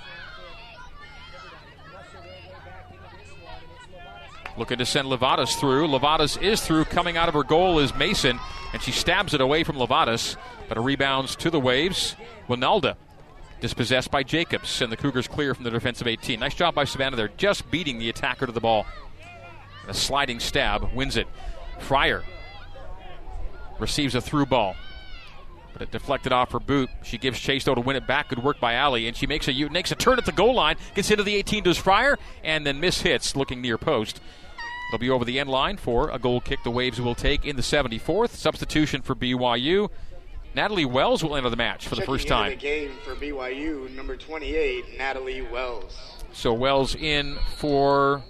[4.58, 5.88] Looking to send Levadas through.
[5.88, 6.86] Levadas is through.
[6.86, 8.39] Coming out of her goal is Mason,
[8.73, 10.36] and she stabs it away from Levadas,
[10.67, 12.15] but it rebounds to the Waves.
[12.49, 12.95] Wynalda
[13.62, 16.39] dispossessed by Jacobs, and the Cougars clear from the defensive 18.
[16.39, 18.86] Nice job by Savannah there, just beating the attacker to the ball.
[19.88, 21.28] A sliding stab wins it.
[21.80, 22.23] Fryer
[23.80, 24.76] receives a through ball,
[25.73, 26.89] but it deflected off her boot.
[27.04, 28.30] She gives chase though to win it back.
[28.30, 30.76] Good work by Allie, and she makes a makes a turn at the goal line,
[30.95, 34.19] gets into the 18 to Fryer, and then miss hits looking near post.
[34.91, 37.56] They'll be over the end line for a goal kick the Waves will take in
[37.58, 38.30] the 74th.
[38.30, 39.89] Substitution for BYU.
[40.56, 42.50] Natalie Wells will enter the match for Checking the first time.
[42.50, 46.00] the game for BYU, number 28, Natalie Wells.
[46.32, 48.23] So Wells in for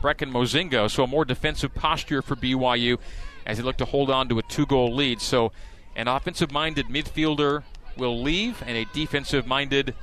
[0.00, 0.90] Brecken Mozingo.
[0.90, 2.98] So a more defensive posture for BYU
[3.46, 5.20] as they look to hold on to a two goal lead.
[5.20, 5.52] So
[5.96, 7.64] an offensive minded midfielder
[7.96, 9.94] will leave, and a defensive minded,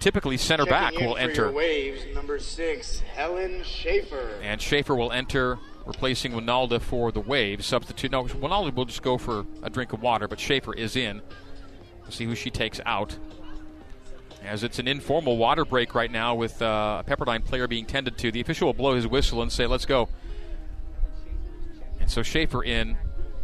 [0.00, 1.52] typically center Checking back, will enter.
[1.52, 4.38] Waves, number six, Helen Schaefer.
[4.42, 7.66] And Schaefer will enter, replacing Wynalda for the Waves.
[7.66, 8.10] Substitute.
[8.10, 11.20] No, Wynalda will just go for a drink of water, but Schaefer is in.
[12.02, 13.18] We'll see who she takes out.
[14.48, 18.16] As it's an informal water break right now with uh, a Pepperdine player being tended
[18.18, 18.32] to.
[18.32, 20.08] The official will blow his whistle and say, let's go.
[22.00, 22.96] And so Schaefer in,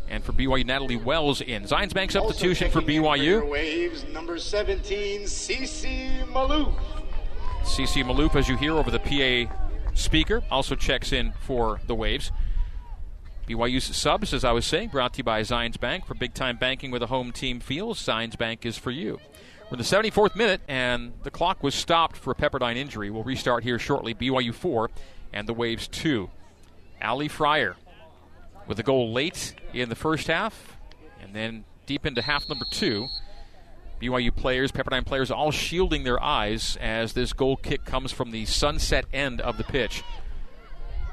[0.08, 1.64] and for BYU, Natalie Wells in.
[1.64, 3.22] Zions Bank substitution for BYU.
[3.22, 6.72] your waves, number 17, CC Malou.
[7.64, 9.52] CC Malouf, as you hear over the PA
[9.94, 12.32] speaker, also checks in for the Waves.
[13.46, 16.06] BYU's subs, as I was saying, brought to you by Zions Bank.
[16.06, 19.18] For big time banking with a home team feel, Zions Bank is for you.
[19.74, 23.10] In the 74th minute, and the clock was stopped for a Pepperdine injury.
[23.10, 24.14] We'll restart here shortly.
[24.14, 24.88] BYU 4
[25.32, 26.30] and the Waves 2.
[27.00, 27.74] Allie Fryer
[28.68, 30.76] with a goal late in the first half,
[31.20, 33.08] and then deep into half number two.
[34.00, 38.44] BYU players, Pepperdine players, all shielding their eyes as this goal kick comes from the
[38.44, 40.04] sunset end of the pitch.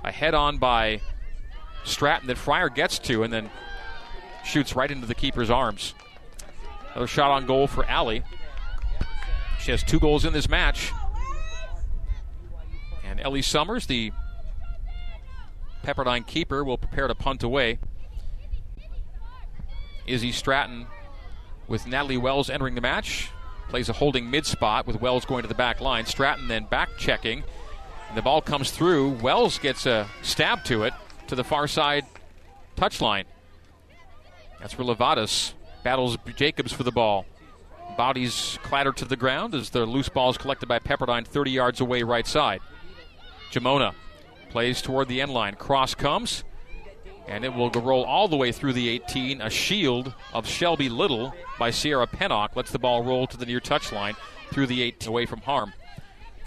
[0.03, 1.01] A head on by
[1.83, 3.49] Stratton that Fryer gets to and then
[4.45, 5.95] shoots right into the keeper's arms.
[6.91, 8.21] Another shot on goal for Allie.
[9.61, 10.91] She has two goals in this match.
[13.03, 14.11] And Ellie Summers, the
[15.83, 17.77] Pepperdine keeper, will prepare to punt away.
[20.07, 20.87] Izzy Stratton
[21.67, 23.29] with Natalie Wells entering the match.
[23.69, 26.05] Plays a holding mid spot with Wells going to the back line.
[26.05, 27.43] Stratton then back checking.
[28.15, 29.11] The ball comes through.
[29.21, 30.93] Wells gets a stab to it
[31.27, 32.05] to the far side
[32.75, 33.25] touchline.
[34.59, 37.25] That's where Levadas battles Jacobs for the ball.
[37.97, 41.81] Bodies clatter to the ground as the loose ball is collected by Pepperdine 30 yards
[41.81, 42.61] away right side.
[43.51, 43.93] Jamona
[44.49, 45.55] plays toward the end line.
[45.55, 46.43] Cross comes,
[47.27, 49.41] and it will roll all the way through the 18.
[49.41, 53.59] A shield of Shelby Little by Sierra Pennock lets the ball roll to the near
[53.59, 54.15] touchline
[54.51, 55.73] through the 18 away from harm.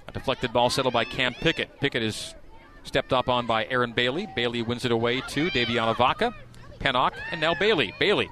[0.09, 1.81] A deflected ball settled by Cam Pickett.
[1.81, 2.35] Pickett is
[2.83, 4.27] stepped up on by Aaron Bailey.
[4.35, 6.35] Bailey wins it away to Daviana Vaca,
[6.79, 7.95] Pennock, and now Bailey.
[7.99, 8.29] Bailey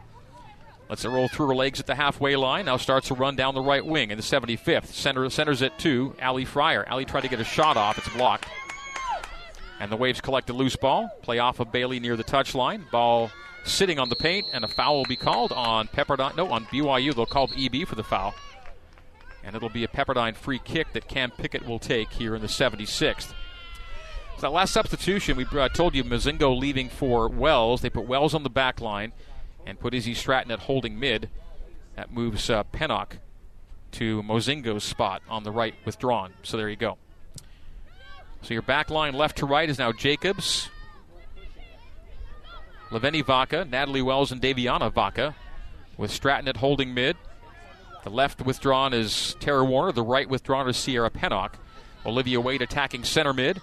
[0.92, 2.66] lets roll through her legs at the halfway line.
[2.66, 4.88] Now starts a run down the right wing in the 75th.
[4.88, 6.86] Center, centers it to Allie Fryer.
[6.86, 7.96] Allie tried to get a shot off.
[7.96, 8.44] It's blocked.
[9.80, 12.90] And the Waves collect a loose ball, play off of Bailey near the touchline.
[12.90, 13.30] Ball
[13.64, 16.36] sitting on the paint, and a foul will be called on Pepperdine.
[16.36, 17.14] No, on BYU.
[17.14, 18.34] They'll call EB for the foul.
[19.42, 22.48] And it'll be a Pepperdine free kick that Cam Pickett will take here in the
[22.48, 23.32] 76th.
[24.36, 27.80] So that last substitution, we uh, told you Mozingo leaving for Wells.
[27.80, 29.14] They put Wells on the back line
[29.66, 31.30] and put Izzy Stratton at holding mid.
[31.96, 33.18] That moves uh, Pennock
[33.92, 36.32] to Mozingo's spot on the right withdrawn.
[36.42, 36.96] So there you go.
[38.42, 40.68] So your back line left to right is now Jacobs,
[42.90, 45.34] Laveni Vaca, Natalie Wells, and Daviana Vaca,
[45.96, 47.16] with Stratton at holding mid.
[48.04, 49.92] The left withdrawn is Tara Warner.
[49.92, 51.52] The right withdrawn is Sierra Pennock.
[52.04, 53.60] Olivia Wade attacking center mid.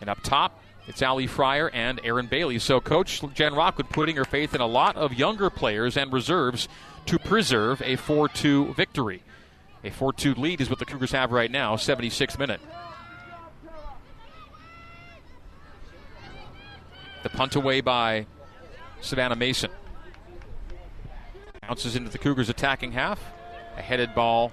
[0.00, 2.58] And up top, it's Allie Fryer and Aaron Bailey.
[2.58, 6.68] So Coach Jen Rockwood putting her faith in a lot of younger players and reserves
[7.06, 9.22] to preserve a 4 2 victory.
[9.82, 12.60] A 4 2 lead is what the Cougars have right now, 76th minute.
[17.22, 18.26] The punt away by
[19.00, 19.70] Savannah Mason.
[21.62, 23.18] Bounces into the Cougars' attacking half.
[23.78, 24.52] A headed ball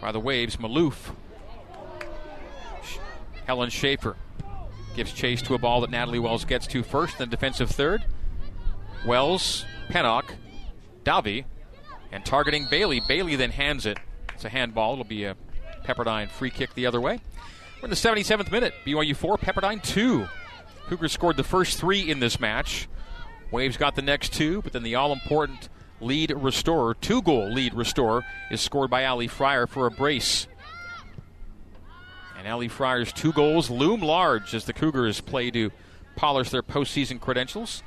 [0.00, 0.56] by the Waves.
[0.56, 1.14] Maloof.
[3.48, 4.14] Helen Schaefer
[4.94, 8.04] gives chase to a ball that Natalie Wells gets to first, then defensive third.
[9.06, 10.34] Wells, Pennock,
[11.02, 11.46] Davi,
[12.12, 13.00] and targeting Bailey.
[13.08, 13.98] Bailey then hands it.
[14.34, 14.92] It's a handball.
[14.92, 15.34] It'll be a
[15.82, 17.20] Pepperdine free kick the other way.
[17.80, 18.74] We're in the 77th minute.
[18.84, 20.26] BYU 4, Pepperdine 2.
[20.88, 22.86] Cougars scored the first three in this match.
[23.50, 25.70] Waves got the next two, but then the all important
[26.02, 30.46] lead restorer, two goal lead restorer, is scored by Allie Fryer for a brace.
[32.48, 35.70] Allie Fryer's two goals loom large as the Cougars play to
[36.16, 37.82] polish their postseason credentials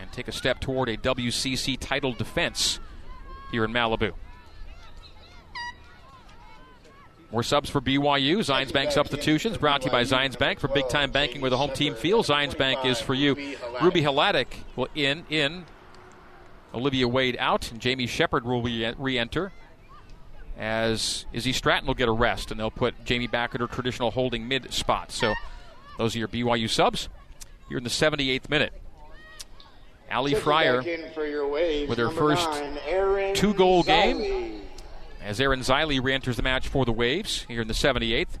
[0.00, 2.80] and take a step toward a WCC title defense
[3.52, 4.12] here in Malibu.
[7.30, 8.38] More subs for BYU.
[8.38, 11.58] Zions Bank substitutions brought to you by Zions Bank for big time banking where the
[11.58, 12.28] home team feels.
[12.28, 13.34] Zions Bank is for you.
[13.82, 14.46] Ruby Haladik
[14.76, 15.64] will in, in.
[16.72, 19.52] Olivia Wade out, and Jamie Shepard will re enter.
[20.56, 24.10] As Izzy Stratton will get a rest, and they'll put Jamie back at her traditional
[24.10, 25.10] holding mid spot.
[25.10, 25.34] So
[25.98, 27.08] those are your BYU subs.
[27.68, 28.72] Here in the 78th minute.
[30.10, 30.82] Allie Fryer
[31.88, 32.48] with her first
[33.34, 34.62] two goal game
[35.24, 38.38] as Aaron Xiley re enters the match for the Waves here in the 78th.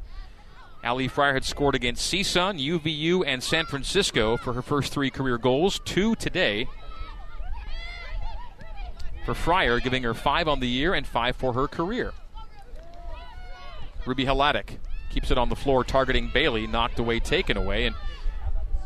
[0.84, 5.38] Allie Fryer had scored against CSUN, UVU, and San Francisco for her first three career
[5.38, 6.68] goals, two today.
[9.24, 12.12] For Fryer, giving her five on the year and five for her career.
[14.06, 14.78] Ruby Haladik
[15.10, 17.96] keeps it on the floor, targeting Bailey, knocked away, taken away, and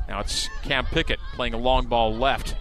[0.09, 2.55] now it's Cam Pickett playing a long ball left.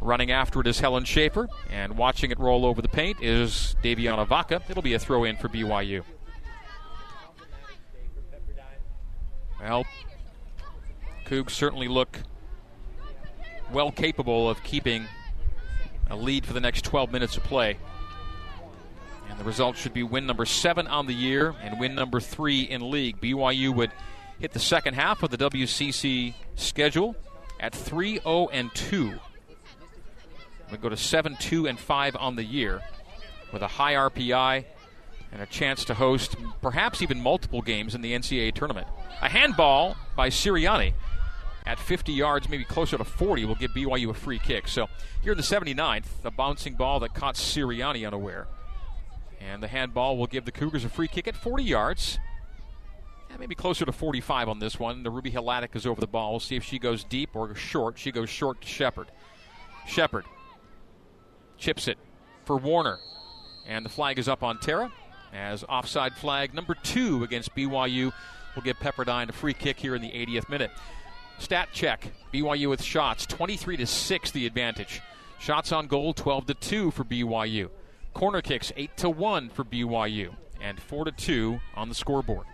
[0.00, 4.26] Running after it is Helen Schaefer, and watching it roll over the paint is Daviana
[4.26, 4.62] Vaca.
[4.68, 6.04] It'll be a throw in for BYU.
[9.60, 9.84] Well,
[11.26, 12.20] Cougs certainly look
[13.72, 15.06] well capable of keeping
[16.10, 17.78] a lead for the next 12 minutes of play.
[19.28, 22.62] And the result should be win number seven on the year and win number three
[22.62, 23.20] in league.
[23.20, 23.92] BYU would
[24.38, 27.16] hit the second half of the WCC schedule
[27.60, 29.18] at 3 0 and 2.
[30.70, 32.82] We go to 7 2 and 5 on the year
[33.52, 34.64] with a high RPI
[35.32, 38.86] and a chance to host perhaps even multiple games in the NCAA tournament.
[39.20, 40.94] A handball by Sirianni
[41.68, 44.66] at 50 yards, maybe closer to 40, will give BYU a free kick.
[44.66, 44.86] So
[45.22, 48.48] here in the 79th, a bouncing ball that caught Sirianni unaware.
[49.38, 52.18] And the handball will give the Cougars a free kick at 40 yards.
[53.38, 55.02] Maybe closer to 45 on this one.
[55.02, 56.32] The Ruby Helatic is over the ball.
[56.32, 57.98] We'll see if she goes deep or short.
[57.98, 59.08] She goes short to Shepard.
[59.86, 60.24] Shepard
[61.58, 61.98] chips it
[62.46, 62.98] for Warner.
[63.66, 64.90] And the flag is up on Terra
[65.34, 68.12] as offside flag number two against BYU
[68.54, 70.70] will give Pepperdine a free kick here in the 80th minute.
[71.38, 75.00] Stat check BYU with shots 23 to 6 the advantage.
[75.38, 77.70] Shots on goal 12 to 2 for BYU.
[78.12, 82.46] Corner kicks 8 to 1 for BYU and 4 to 2 on the scoreboard.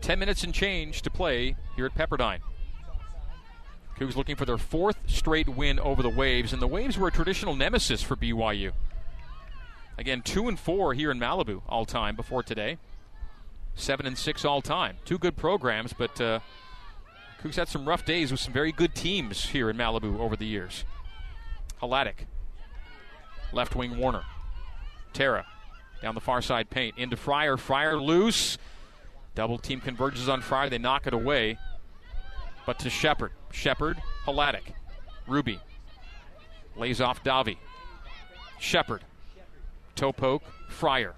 [0.00, 2.38] 10 minutes and change to play here at Pepperdine.
[3.98, 7.12] Cougs looking for their fourth straight win over the Waves, and the Waves were a
[7.12, 8.72] traditional nemesis for BYU.
[9.98, 12.76] Again, two and four here in Malibu all time before today.
[13.74, 14.98] Seven and six all time.
[15.06, 16.40] Two good programs, but uh,
[17.46, 20.46] Cougs had some rough days with some very good teams here in Malibu over the
[20.46, 20.84] years.
[21.80, 22.26] Haladik,
[23.52, 24.24] left wing Warner,
[25.12, 25.46] Terra
[26.02, 27.56] down the far side paint into Fryer.
[27.56, 28.58] Fryer loose.
[29.34, 30.70] Double team converges on Fryer.
[30.70, 31.58] They knock it away
[32.64, 33.32] but to Shepard.
[33.52, 34.72] Shepard, Haladik,
[35.26, 35.60] Ruby.
[36.76, 37.58] Lays off Davi.
[38.58, 39.02] Shepard.
[39.94, 41.14] Toe poke, Fryer.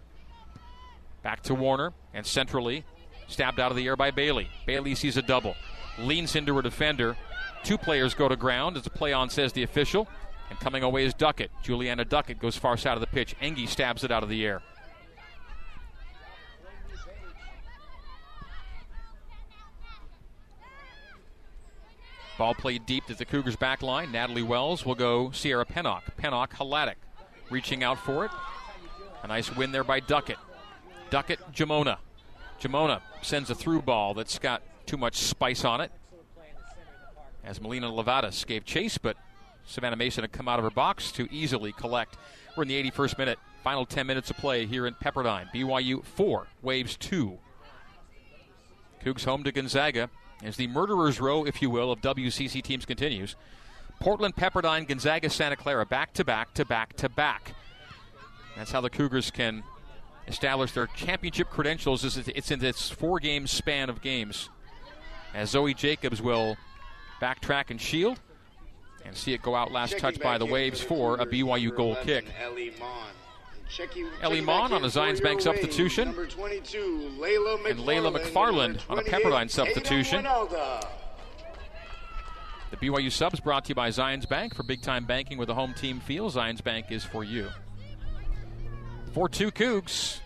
[1.23, 2.85] Back to Warner and centrally,
[3.29, 4.49] stabbed out of the air by Bailey.
[4.67, 5.57] Bailey sees a double,
[5.99, 7.17] leans into a defender.
[7.65, 10.09] Two players go to ground as a play on, says the official.
[10.51, 11.51] And coming away is Duckett.
[11.63, 13.35] Juliana Duckett goes far side of the pitch.
[13.41, 14.63] Engie stabs it out of the air.
[22.39, 24.13] Ball played deep to the Cougars back line.
[24.13, 26.03] Natalie Wells will go Sierra Pennock.
[26.17, 26.95] Pennock, Halatic
[27.51, 28.31] reaching out for it.
[29.23, 30.39] A nice win there by Duckett.
[31.11, 31.99] Duckett, Jamona.
[32.61, 35.93] Jamona sends a through ball that's got too much spice on it.
[37.45, 39.17] As Melina Levatas gave chase, but
[39.67, 42.17] Savannah Mason had come out of her box to easily collect.
[42.57, 43.39] We're in the 81st minute.
[43.63, 45.53] Final 10 minutes of play here in Pepperdine.
[45.53, 47.39] BYU 4, Waves 2.
[49.05, 50.11] Cougs home to Gonzaga
[50.43, 53.37] as the murderer's row, if you will, of WCC teams continues.
[54.01, 57.53] Portland, Pepperdine, Gonzaga, Santa Clara, back to back to back to back.
[58.57, 59.65] That's how the Cougars can
[60.27, 62.17] establish their championship credentials.
[62.17, 64.49] It's in this four game span of games.
[65.35, 66.57] As Zoe Jacobs will
[67.21, 68.19] backtrack and shield
[69.05, 71.97] and see it go out last Checking touch by the Waves for a BYU goal
[71.97, 72.27] kick.
[72.41, 73.09] Ellie Mon.
[74.23, 76.09] Ellie Mon on a Zions Bank substitution.
[76.09, 80.25] Number 22, Layla and Layla McFarland on a Pepperdine substitution.
[82.71, 85.55] The BYU subs brought to you by Zions Bank for big time banking with a
[85.55, 86.31] home team feel.
[86.31, 87.49] Zions Bank is for you.
[89.13, 90.21] 4 2 Cougs,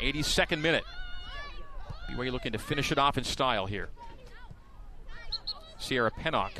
[0.00, 0.84] 82nd minute.
[2.10, 3.88] BYU looking to finish it off in style here.
[5.82, 6.52] Sierra Pennock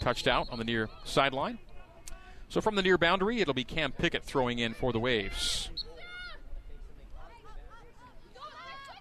[0.00, 1.58] touched out on the near sideline.
[2.48, 5.70] So from the near boundary, it'll be Cam Pickett throwing in for the Waves.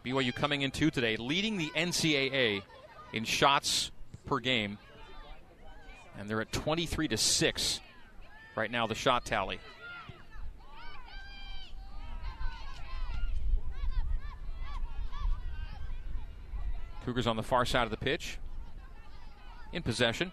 [0.05, 2.61] BYU coming in two today, leading the NCAA
[3.13, 3.91] in shots
[4.25, 4.77] per game.
[6.17, 7.79] And they're at 23 to 6
[8.55, 9.59] right now, the shot tally.
[17.05, 18.39] Cougars on the far side of the pitch.
[19.77, 20.31] In possession.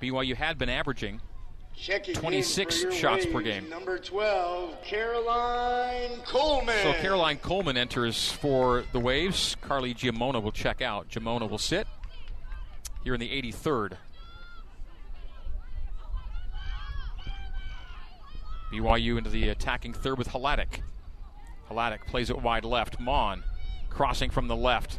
[0.00, 1.20] BYU had been averaging
[1.76, 3.68] Checking 26 shots per game.
[3.68, 6.82] Number 12, Caroline Coleman.
[6.82, 9.58] So Caroline Coleman enters for the Waves.
[9.60, 11.10] Carly Giamona will check out.
[11.10, 11.86] Giamona will sit
[13.02, 13.98] here in the 83rd.
[18.72, 20.80] BYU into the attacking third with Halatic.
[21.68, 22.98] Halatic plays it wide left.
[22.98, 23.44] Mon
[23.90, 24.98] crossing from the left.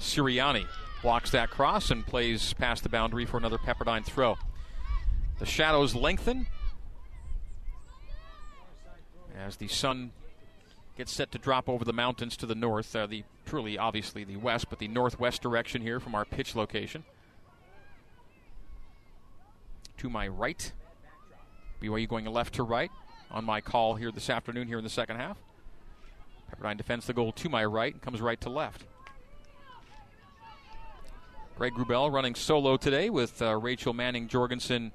[0.00, 0.66] Siriani
[1.02, 4.36] blocks that cross and plays past the boundary for another Pepperdine throw.
[5.38, 6.46] The shadows lengthen
[9.36, 10.12] as the sun
[10.96, 14.36] gets set to drop over the mountains to the north, uh, the truly obviously the
[14.36, 17.04] west, but the northwest direction here from our pitch location.
[19.98, 20.72] To my right,
[21.80, 22.90] BYU going left to right
[23.30, 25.38] on my call here this afternoon here in the second half.
[26.50, 28.84] Pepperdine defends the goal to my right and comes right to left.
[31.60, 34.92] Greg Wrubell running solo today with uh, Rachel Manning Jorgensen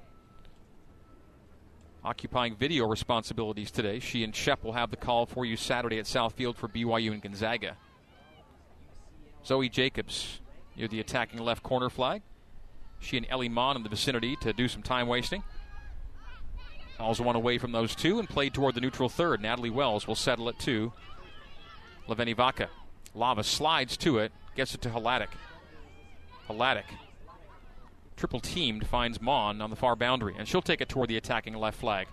[2.04, 4.00] occupying video responsibilities today.
[4.00, 7.12] She and Shep will have the call for you Saturday at South Field for BYU
[7.12, 7.76] and Gonzaga.
[9.44, 10.40] Zoe Jacobs
[10.76, 12.22] near the attacking left corner flag.
[12.98, 15.44] She and Ellie Mon in the vicinity to do some time wasting.
[16.98, 19.40] Also one away from those two and played toward the neutral third.
[19.40, 20.92] Natalie Wells will settle it to
[22.08, 22.70] Laveni Vaca.
[23.14, 25.28] Lava slides to it, gets it to Halatic.
[26.48, 26.84] Halatic.
[28.16, 31.54] Triple teamed finds Mon on the far boundary, and she'll take it toward the attacking
[31.54, 32.08] left flag.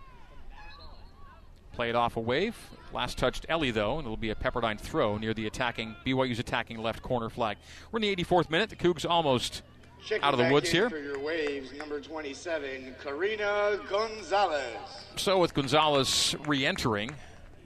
[1.72, 2.56] Play it off a wave.
[2.94, 6.78] Last touched Ellie, though, and it'll be a Pepperdine throw near the attacking BYU's attacking
[6.78, 7.58] left corner flag.
[7.92, 8.70] We're in the 84th minute.
[8.70, 9.64] The Cougs almost
[10.06, 10.90] Checking out of the woods here.
[10.90, 14.78] For your waves, number 27, Karina Gonzalez.
[15.16, 17.16] So with Gonzalez re-entering,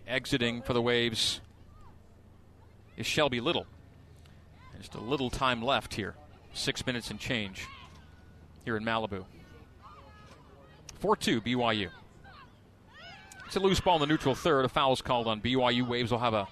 [0.07, 1.41] exiting for the Waves
[2.95, 3.65] is Shelby Little.
[4.77, 6.13] Just a little time left here
[6.57, 7.67] six minutes and change
[8.65, 9.25] here in Malibu.
[10.99, 11.89] 4 2 BYU.
[13.45, 14.65] It's a loose ball in the neutral third.
[14.65, 15.87] A foul's called on BYU.
[15.87, 16.47] Waves will have a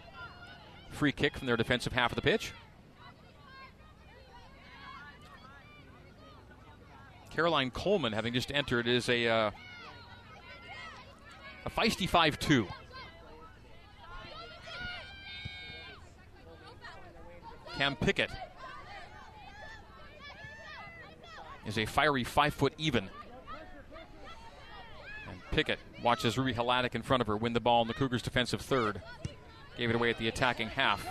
[0.91, 2.53] free kick from their defensive half of the pitch.
[7.31, 9.51] Caroline Coleman, having just entered, is a uh,
[11.65, 12.67] a feisty 5 2.
[17.77, 18.29] Cam Pickett
[21.65, 23.09] is a fiery five foot even.
[25.29, 28.21] And Pickett watches Ruby Halatic in front of her win the ball in the Cougars'
[28.21, 29.01] defensive third.
[29.77, 31.05] Gave it away at the attacking half.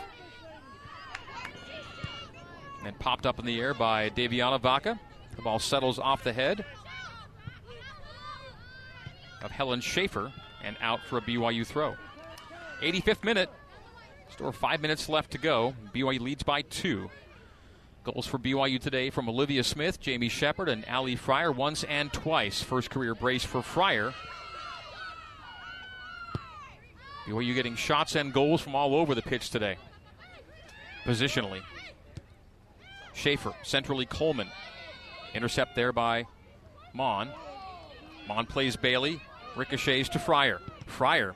[2.85, 4.99] And popped up in the air by Daviana Vaca.
[5.37, 6.65] The ball settles off the head
[9.43, 10.33] of Helen Schaefer
[10.63, 11.95] and out for a BYU throw.
[12.81, 13.51] 85th minute.
[14.31, 15.75] Still five minutes left to go.
[15.95, 17.11] BYU leads by two.
[18.05, 22.61] Goals for BYU today from Olivia Smith, Jamie Shepard, and Allie Fryer once and twice.
[22.61, 24.13] First career brace for Fryer.
[27.25, 29.77] BYU getting shots and goals from all over the pitch today.
[31.07, 31.63] Positionally.
[33.15, 34.49] Schaefer, centrally Coleman.
[35.33, 36.27] Intercept there by
[36.93, 37.31] Mon.
[38.29, 39.19] Mon plays Bailey.
[39.57, 40.61] Ricochets to Fryer.
[40.85, 41.35] Fryer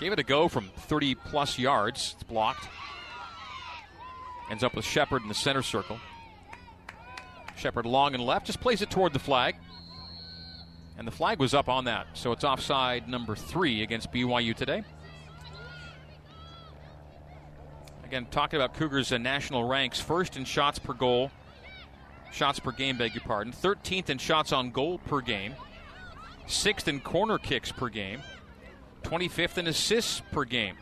[0.00, 2.14] gave it a go from 30 plus yards.
[2.14, 2.68] It's blocked.
[4.50, 5.98] Ends up with Shepard in the center circle.
[7.56, 9.56] Shepard long and left, just plays it toward the flag.
[10.98, 14.82] And the flag was up on that, so it's offside number three against BYU today.
[18.04, 21.30] Again, talking about Cougars' and national ranks, first in shots per goal,
[22.32, 25.54] shots per game, beg your pardon, 13th in shots on goal per game,
[26.46, 28.22] sixth in corner kicks per game,
[29.02, 30.76] 25th in assists per game.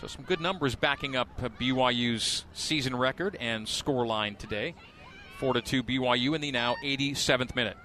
[0.00, 4.74] So some good numbers backing up uh, BYU's season record and score line today.
[5.38, 7.78] 4 to 2 BYU in the now 87th minute.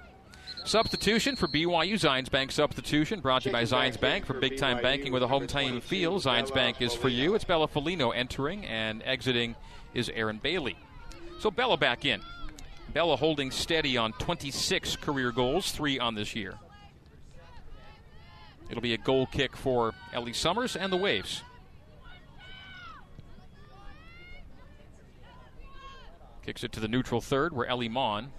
[0.65, 4.81] Substitution for BYU Zions Bank substitution brought to you by Zions Bank for big time
[4.81, 6.19] banking with a home team feel.
[6.19, 7.33] Zions Bank is for you.
[7.33, 9.55] It's Bella Folino entering and exiting
[9.93, 10.75] is Aaron Bailey.
[11.39, 12.21] So Bella back in.
[12.93, 16.55] Bella holding steady on 26 career goals, three on this year.
[18.69, 21.41] It'll be a goal kick for Ellie Summers and the Waves.
[26.51, 28.29] Kicks it to the neutral third where Ellie Mon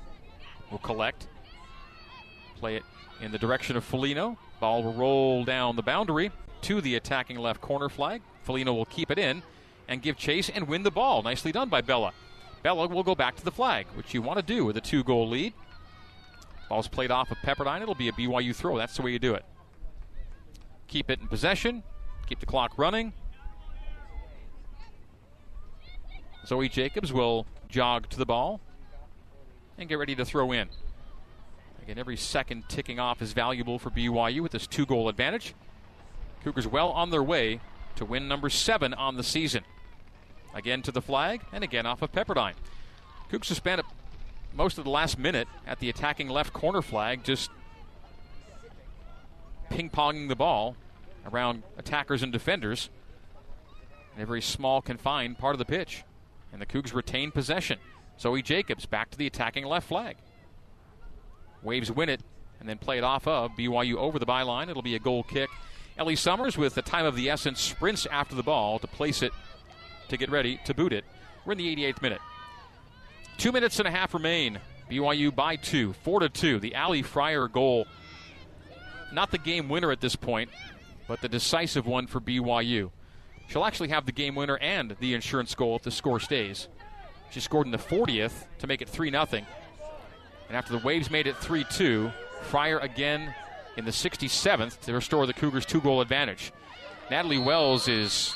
[0.70, 1.28] will collect.
[2.58, 2.82] Play it
[3.22, 4.36] in the direction of Folino.
[4.60, 8.20] Ball will roll down the boundary to the attacking left corner flag.
[8.46, 9.42] Folino will keep it in
[9.88, 11.22] and give chase and win the ball.
[11.22, 12.12] Nicely done by Bella.
[12.62, 15.02] Bella will go back to the flag, which you want to do with a two
[15.02, 15.54] goal lead.
[16.68, 17.80] Ball's played off of Pepperdine.
[17.80, 18.76] It'll be a BYU throw.
[18.76, 19.46] That's the way you do it.
[20.86, 21.82] Keep it in possession,
[22.26, 23.14] keep the clock running.
[26.44, 28.60] Zoe Jacobs will jog to the ball
[29.78, 30.68] and get ready to throw in.
[31.82, 35.54] Again, every second ticking off is valuable for BYU with this two goal advantage.
[36.44, 37.60] Cougars well on their way
[37.96, 39.64] to win number seven on the season.
[40.54, 42.54] Again to the flag, and again off of Pepperdine.
[43.30, 43.80] Have spent
[44.54, 47.50] most of the last minute at the attacking left corner flag, just
[49.70, 50.76] ping ponging the ball
[51.26, 52.90] around attackers and defenders
[54.14, 56.04] in a very small, confined part of the pitch
[56.52, 57.78] and the Cougs retain possession.
[58.20, 60.16] Zoe Jacobs back to the attacking left flag.
[61.62, 62.20] Waves win it
[62.60, 64.68] and then play it off of BYU over the byline.
[64.68, 65.50] It'll be a goal kick.
[65.98, 69.32] Ellie Summers with the time of the essence sprints after the ball to place it
[70.08, 71.04] to get ready to boot it.
[71.44, 72.20] We're in the 88th minute.
[73.38, 74.58] Two minutes and a half remain.
[74.90, 76.60] BYU by two, four to two.
[76.60, 77.86] The Allie Fryer goal,
[79.12, 80.50] not the game winner at this point,
[81.08, 82.90] but the decisive one for BYU.
[83.52, 86.68] She'll actually have the game winner and the insurance goal if the score stays.
[87.30, 89.26] She scored in the 40th to make it 3 0.
[89.30, 89.46] And
[90.56, 93.34] after the Waves made it 3 2, Fryer again
[93.76, 96.50] in the 67th to restore the Cougars' two goal advantage.
[97.10, 98.34] Natalie Wells is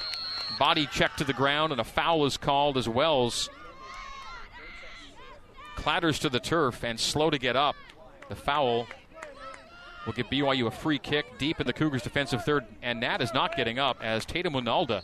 [0.59, 3.49] body checked to the ground, and a foul is called as Wells
[5.77, 7.77] clatters to the turf and slow to get up.
[8.29, 8.87] The foul
[10.07, 13.35] will give BYU a free kick deep in the Cougars' defensive third, and Nat is
[13.35, 15.03] not getting up as Tatum Wynalda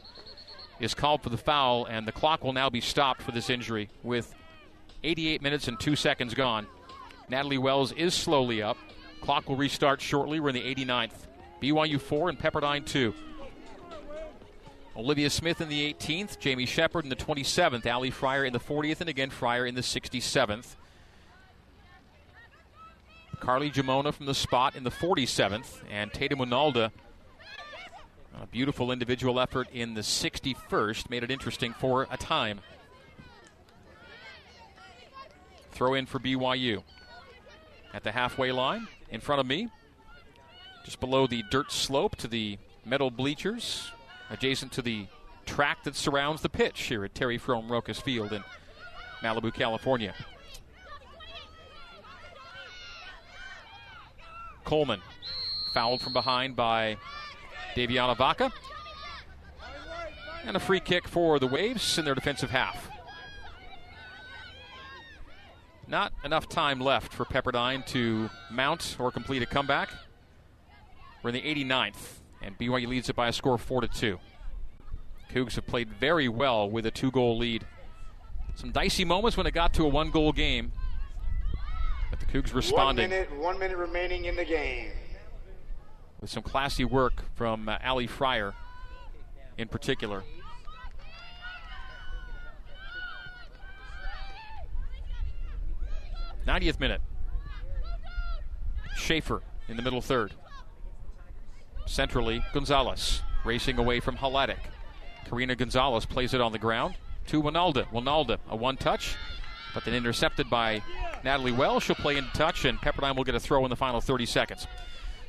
[0.81, 3.91] is called for the foul, and the clock will now be stopped for this injury
[4.03, 4.35] with
[5.05, 6.67] 88 minutes and two seconds gone.
[7.29, 8.77] Natalie Wells is slowly up.
[9.21, 10.41] Clock will restart shortly.
[10.41, 11.27] We're in the 89th.
[11.61, 13.15] BYU 4 and Pepperdine 2.
[14.97, 19.01] Olivia Smith in the 18th, Jamie Shepard in the 27th, Allie Fryer in the 40th,
[19.01, 20.77] and again Fryer in the 67th.
[23.43, 26.93] Carly Jamona from the spot in the 47th, and Tatum Wynalda.
[28.41, 32.61] A beautiful individual effort in the 61st made it interesting for a time.
[35.73, 36.85] Throw in for BYU.
[37.93, 39.69] At the halfway line, in front of me,
[40.85, 43.91] just below the dirt slope to the metal bleachers,
[44.31, 45.09] adjacent to the
[45.47, 48.45] track that surrounds the pitch here at Tari Frahm Rokus Field in
[49.21, 50.15] Malibu, California.
[54.65, 55.01] Coleman.
[55.73, 56.97] Fouled from behind by
[57.75, 58.53] Daviana Vaca.
[60.45, 62.89] And a free kick for the Waves in their defensive half.
[65.87, 69.91] Not enough time left for Pepperdine to mount or complete a comeback.
[71.23, 74.19] We're in the 89th, and BYU leads it by a score of 4 to 2.
[75.33, 77.67] Cougs have played very well with a two goal lead.
[78.55, 80.73] Some dicey moments when it got to a one goal game.
[82.27, 83.11] The Cougs responding.
[83.11, 84.91] One minute, one minute remaining in the game.
[86.21, 88.55] with some classy work from uh, Allie Fryer
[89.59, 90.23] in particular.
[96.47, 97.01] Ninetieth minute.
[98.97, 100.33] Schaefer in the middle third.
[101.87, 104.59] Centrally, Gonzalez racing away from Haladik.
[105.29, 106.95] Karina Gonzalez plays it on the ground
[107.29, 107.87] to Wynalda.
[107.91, 109.17] Wynalda, a one touch,
[109.75, 110.83] but then intercepted by
[111.25, 111.83] Natalie Wells.
[111.83, 114.67] She'll play in touch, and Pepperdine will get a throw in the final 30 seconds.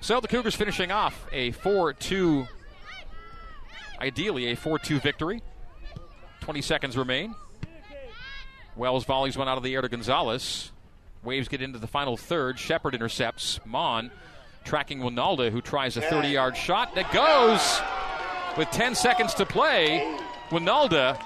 [0.02, 2.48] So the Cougars finishing off a 4 2,
[4.00, 5.42] ideally a 4 2 victory.
[6.42, 7.36] 20 seconds remain.
[8.76, 10.72] Wells volleys one out of the air to Gonzalez.
[11.24, 12.60] Waves get into the final third.
[12.60, 13.60] Shepard intercepts.
[13.66, 14.12] Mon
[14.66, 17.82] tracking Wynalda, who tries a 30 yard shot that goes
[18.58, 20.18] with 10 seconds to play.
[20.50, 21.22] Wynalda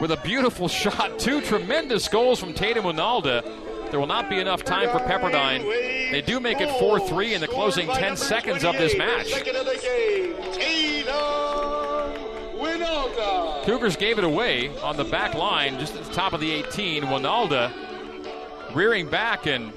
[0.00, 1.18] with a beautiful shot.
[1.18, 3.90] Two tremendous goals from Tatum Wynalda.
[3.90, 5.62] There will not be enough time for Pepperdine.
[6.10, 9.30] They do make it 4 3 in the closing 10 seconds of this match.
[13.64, 17.04] Cougars gave it away on the back line just at the top of the 18.
[17.04, 17.72] Wynalda
[18.74, 19.72] rearing back and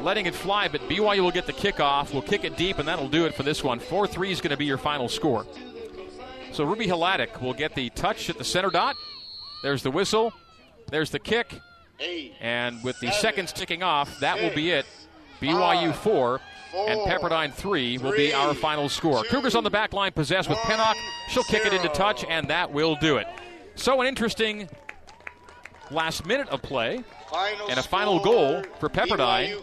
[0.00, 2.12] letting it fly, but BYU will get the kickoff.
[2.12, 3.80] We'll kick it deep, and that'll do it for this one.
[3.80, 5.46] 4 3 is going to be your final score.
[6.52, 8.96] So Ruby Haladik will get the touch at the center dot.
[9.62, 10.32] There's the whistle.
[10.90, 11.60] There's the kick.
[12.40, 14.86] And with the seconds ticking off, that will be it.
[15.40, 16.40] BYU 4
[16.74, 19.22] and Pepperdine 3 will be our final score.
[19.24, 20.94] Cougars on the back line possessed with Pennock.
[21.28, 23.26] She'll kick it into touch, and that will do it.
[23.74, 24.68] So, an interesting
[25.90, 29.60] last minute of play Final and a final goal for Pepperdine,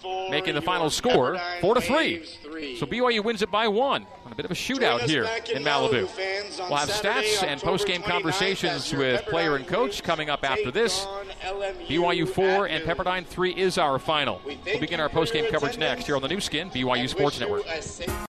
[0.00, 2.18] four, making the final score Pepperdine 4 to 3.
[2.18, 2.76] Three.
[2.76, 5.64] So BYU wins it by one on a bit of a shootout here in in
[5.64, 6.06] Malibu.
[6.06, 10.48] Malibu, We'll have Saturday, stats and post game conversations with player and coach coming up
[10.48, 11.04] after this.
[11.88, 12.84] BYU 4 and.
[12.84, 14.40] Pepperdine 3 is our final.
[14.44, 17.38] We we'll begin our post game coverage next here on the Nu Skin, BYU Sports
[17.38, 17.64] Network.